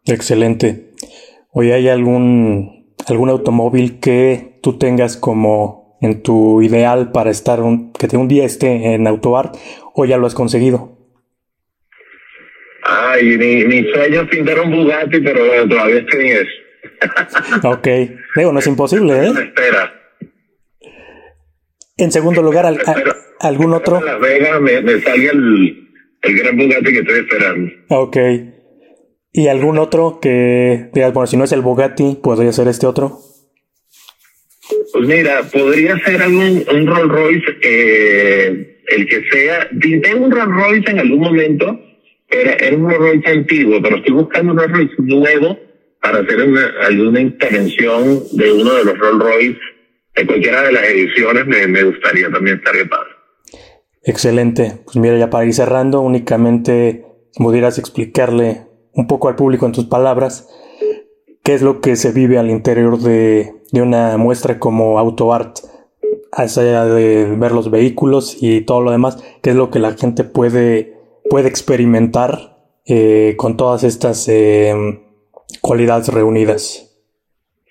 [0.06, 0.90] Excelente.
[1.50, 7.92] Hoy hay algún, algún automóvil que tú tengas como en tu ideal para estar un,
[7.92, 9.56] que un día esté en Autoart
[9.94, 10.96] o ya lo has conseguido?
[12.84, 17.68] Ay, mi, mi sueño es pintar un Bugatti, pero todavía estoy en eso.
[17.68, 17.88] ok.
[18.36, 19.32] Digo, no es imposible, ¿eh?
[19.42, 19.97] espera.
[21.99, 22.94] En segundo lugar, al, a,
[23.40, 23.99] ¿algún otro?
[23.99, 25.88] En Las Vegas me, me salga el,
[26.22, 27.72] el gran Bugatti que estoy esperando.
[27.90, 28.16] Ok.
[29.32, 33.18] ¿Y algún otro que digas, bueno, si no es el Bugatti, podría ser este otro?
[34.92, 39.68] Pues mira, podría ser algún, un Rolls Royce, eh, el que sea.
[40.03, 41.78] Tengo un Rolls Royce en algún momento
[42.28, 45.59] era, era un Rolls Royce antiguo, pero estoy buscando un Rolls Royce nuevo
[46.01, 49.61] para hacer una, alguna intervención de uno de los Rolls Royce
[50.18, 53.06] de cualquiera de las ediciones, me, gustaría también estar de paz.
[54.02, 54.80] Excelente.
[54.84, 57.04] Pues mira, ya para ir cerrando, únicamente
[57.36, 58.62] pudieras explicarle
[58.92, 60.48] un poco al público en tus palabras
[61.42, 65.58] qué es lo que se vive al interior de, de una muestra como AutoArt,
[66.32, 70.24] allá de ver los vehículos y todo lo demás, qué es lo que la gente
[70.24, 70.98] puede
[71.28, 72.56] puede experimentar
[72.86, 74.74] eh, con todas estas eh,
[75.60, 76.88] cualidades reunidas?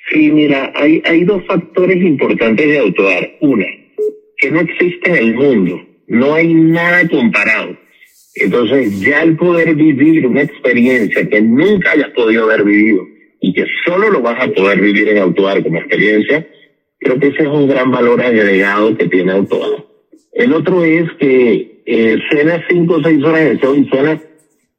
[0.09, 3.37] Sí, mira, hay, hay dos factores importantes de autoar.
[3.41, 3.65] Una,
[4.37, 7.77] que no existe en el mundo, no hay nada comparado.
[8.35, 13.03] Entonces, ya el poder vivir una experiencia que nunca hayas podido haber vivido
[13.41, 16.47] y que solo lo vas a poder vivir en Autoar como experiencia,
[16.99, 19.85] creo que ese es un gran valor agregado que tiene Autoar.
[20.33, 24.21] El otro es que eh, suena cinco o seis horas de show y suena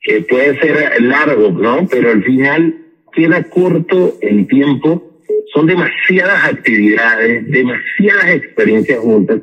[0.00, 1.86] que puede ser largo, ¿no?
[1.90, 2.76] Pero al final
[3.12, 5.07] queda corto el tiempo.
[5.54, 9.40] Son demasiadas actividades, demasiadas experiencias juntas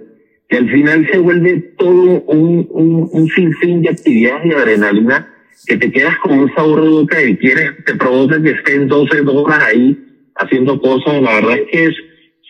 [0.48, 5.28] que al final se vuelve todo un, un, un sinfín de actividades y adrenalina
[5.66, 9.22] que te quedas con un sabor de boca y quieres, te provoca que estén 12
[9.22, 9.98] horas ahí
[10.36, 11.22] haciendo cosas.
[11.22, 11.96] La verdad es que es,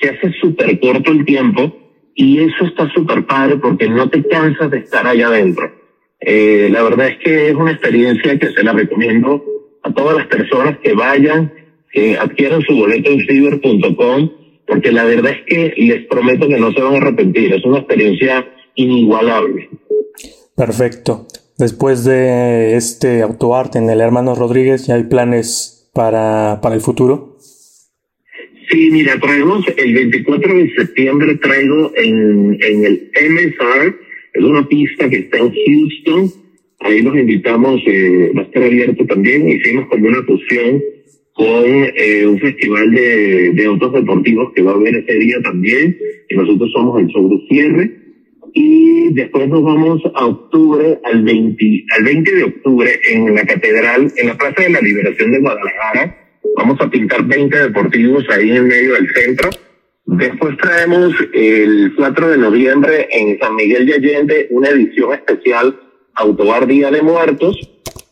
[0.01, 1.73] se hace súper corto el tiempo
[2.15, 5.71] y eso está súper padre porque no te cansas de estar allá adentro.
[6.19, 9.43] Eh, la verdad es que es una experiencia que se la recomiendo
[9.83, 11.53] a todas las personas que vayan,
[11.95, 14.29] que adquieran su boleto en ciber.com
[14.67, 17.79] porque la verdad es que les prometo que no se van a arrepentir, es una
[17.79, 19.69] experiencia inigualable.
[20.55, 21.27] Perfecto.
[21.57, 27.37] Después de este autoarte en el Hermano Rodríguez, ¿ya hay planes para, para el futuro?
[28.69, 33.95] Sí, mira, traemos el 24 de septiembre, traigo en, en el MSR,
[34.33, 36.31] es una pista que está en Houston,
[36.79, 40.83] ahí nos invitamos, eh, va a estar abierto también, hicimos como una fusión
[41.35, 45.97] con eh, un festival de, de, autos deportivos que va a haber ese día también,
[46.29, 47.91] y nosotros somos el sobre cierre.
[48.53, 54.09] Y después nos vamos a octubre, al 20, al 20 de octubre, en la catedral,
[54.15, 56.39] en la Plaza de la Liberación de Guadalajara.
[56.55, 59.49] Vamos a pintar 20 deportivos ahí en medio del centro.
[60.05, 65.77] Después traemos el 4 de noviembre en San Miguel de Allende una edición especial
[66.13, 67.59] Autobar Día de Muertos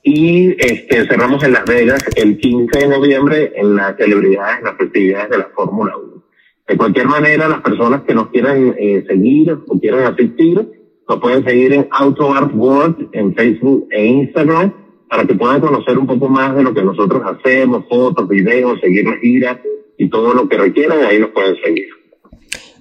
[0.04, 4.78] y este, cerramos en Las Vegas el 15 de noviembre en las celebridades, en las
[4.78, 6.24] festividades de la Fórmula 1.
[6.68, 10.70] De cualquier manera, las personas que nos quieran eh, seguir o quieran asistir,
[11.08, 14.74] nos pueden seguir en Auto Art World en Facebook e Instagram
[15.10, 19.06] para que puedan conocer un poco más de lo que nosotros hacemos, fotos, videos, seguir
[19.06, 19.62] la gira
[19.98, 21.88] y todo lo que requieran, ahí nos pueden seguir.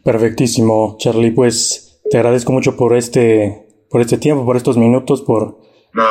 [0.04, 1.30] Perfectísimo, Charlie.
[1.30, 5.58] Pues te agradezco mucho por este, por este tiempo, por estos minutos, por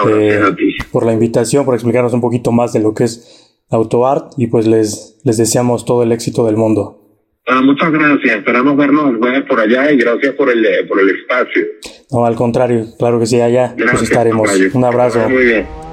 [0.10, 0.40] eh,
[0.92, 4.68] por la invitación, por explicarnos un poquito más de lo que es AutoArt y pues
[4.68, 6.98] les, les deseamos todo el éxito del mundo.
[7.48, 11.10] Ah, muchas gracias, esperamos vernos el jueves por allá y gracias por el, por el
[11.10, 11.64] espacio.
[12.12, 14.50] No, al contrario, claro que sí, allá pues estaremos.
[14.74, 15.28] Un abrazo.
[15.28, 15.91] Muy bien.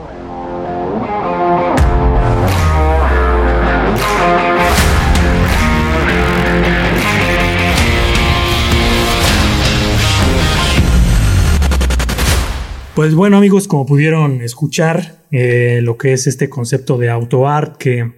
[12.98, 18.12] Pues bueno amigos, como pudieron escuchar, eh, lo que es este concepto de autoart que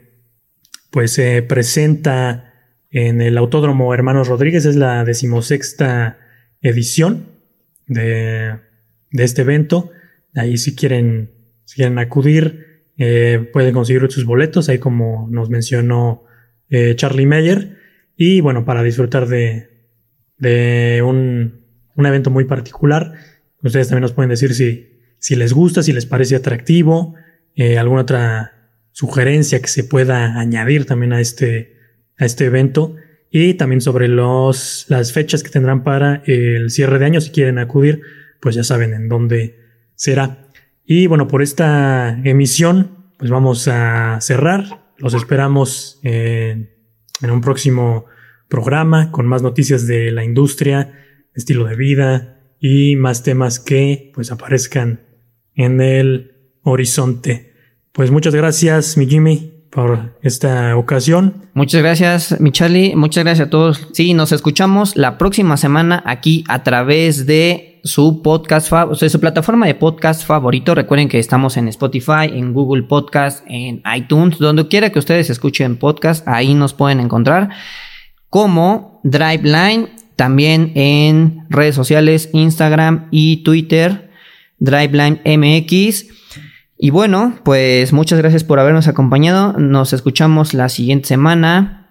[0.91, 2.55] pues se presenta
[2.91, 6.17] en el Autódromo Hermanos Rodríguez, es la decimosexta
[6.63, 7.27] edición
[7.87, 8.59] de,
[9.11, 9.91] este evento.
[10.35, 11.31] Ahí si quieren,
[11.67, 16.25] si quieren acudir, eh, pueden conseguir sus boletos, ahí como nos mencionó
[16.71, 17.77] eh, Charlie Meyer.
[18.17, 19.91] Y bueno, para disfrutar de,
[20.39, 21.67] de un,
[21.97, 23.13] un evento muy particular
[23.63, 27.15] Ustedes también nos pueden decir si, si les gusta, si les parece atractivo,
[27.55, 31.77] eh, alguna otra sugerencia que se pueda añadir también a este,
[32.19, 32.97] a este evento
[33.31, 37.21] y también sobre los, las fechas que tendrán para el cierre de año.
[37.21, 38.03] Si quieren acudir,
[38.41, 39.59] pues ya saben en dónde
[39.95, 40.49] será.
[40.85, 44.91] Y bueno, por esta emisión, pues vamos a cerrar.
[44.99, 46.69] Los esperamos en
[47.23, 48.07] un próximo
[48.49, 50.93] programa con más noticias de la industria,
[51.35, 55.01] estilo de vida, y más temas que pues aparezcan
[55.55, 56.33] en el
[56.63, 57.55] horizonte.
[57.93, 61.49] Pues muchas gracias, mi Jimmy, por esta ocasión.
[61.55, 62.95] Muchas gracias, mi Charlie.
[62.95, 63.89] Muchas gracias a todos.
[63.93, 69.21] Sí, nos escuchamos la próxima semana aquí a través de su podcast, o sea, su
[69.21, 70.75] plataforma de podcast favorito.
[70.75, 75.77] Recuerden que estamos en Spotify, en Google Podcast, en iTunes, donde quiera que ustedes escuchen
[75.77, 77.49] podcast, ahí nos pueden encontrar
[78.29, 79.89] como Driveline
[80.21, 84.11] también en redes sociales, Instagram y Twitter,
[84.59, 86.09] Driveline MX.
[86.77, 89.55] Y bueno, pues muchas gracias por habernos acompañado.
[89.55, 91.89] Nos escuchamos la siguiente semana.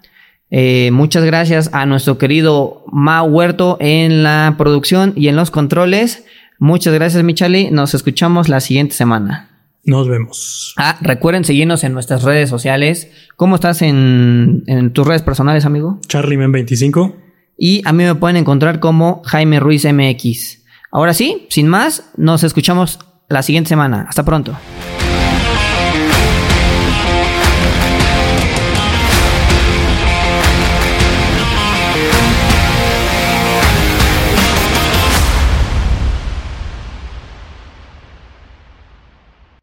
[0.52, 6.24] Eh, muchas gracias a nuestro querido Ma Huerto en la producción y en los controles.
[6.60, 7.72] Muchas gracias, Michali.
[7.72, 9.50] Nos escuchamos la siguiente semana.
[9.86, 10.76] Nos vemos.
[10.78, 13.10] Ah, recuerden seguirnos en nuestras redes sociales.
[13.38, 16.00] ¿Cómo estás en, en tus redes personales, amigo?
[16.08, 17.29] CharlieMen25.
[17.60, 20.60] Y a mí me pueden encontrar como Jaime Ruiz MX.
[20.91, 24.05] Ahora sí, sin más, nos escuchamos la siguiente semana.
[24.07, 24.55] Hasta pronto.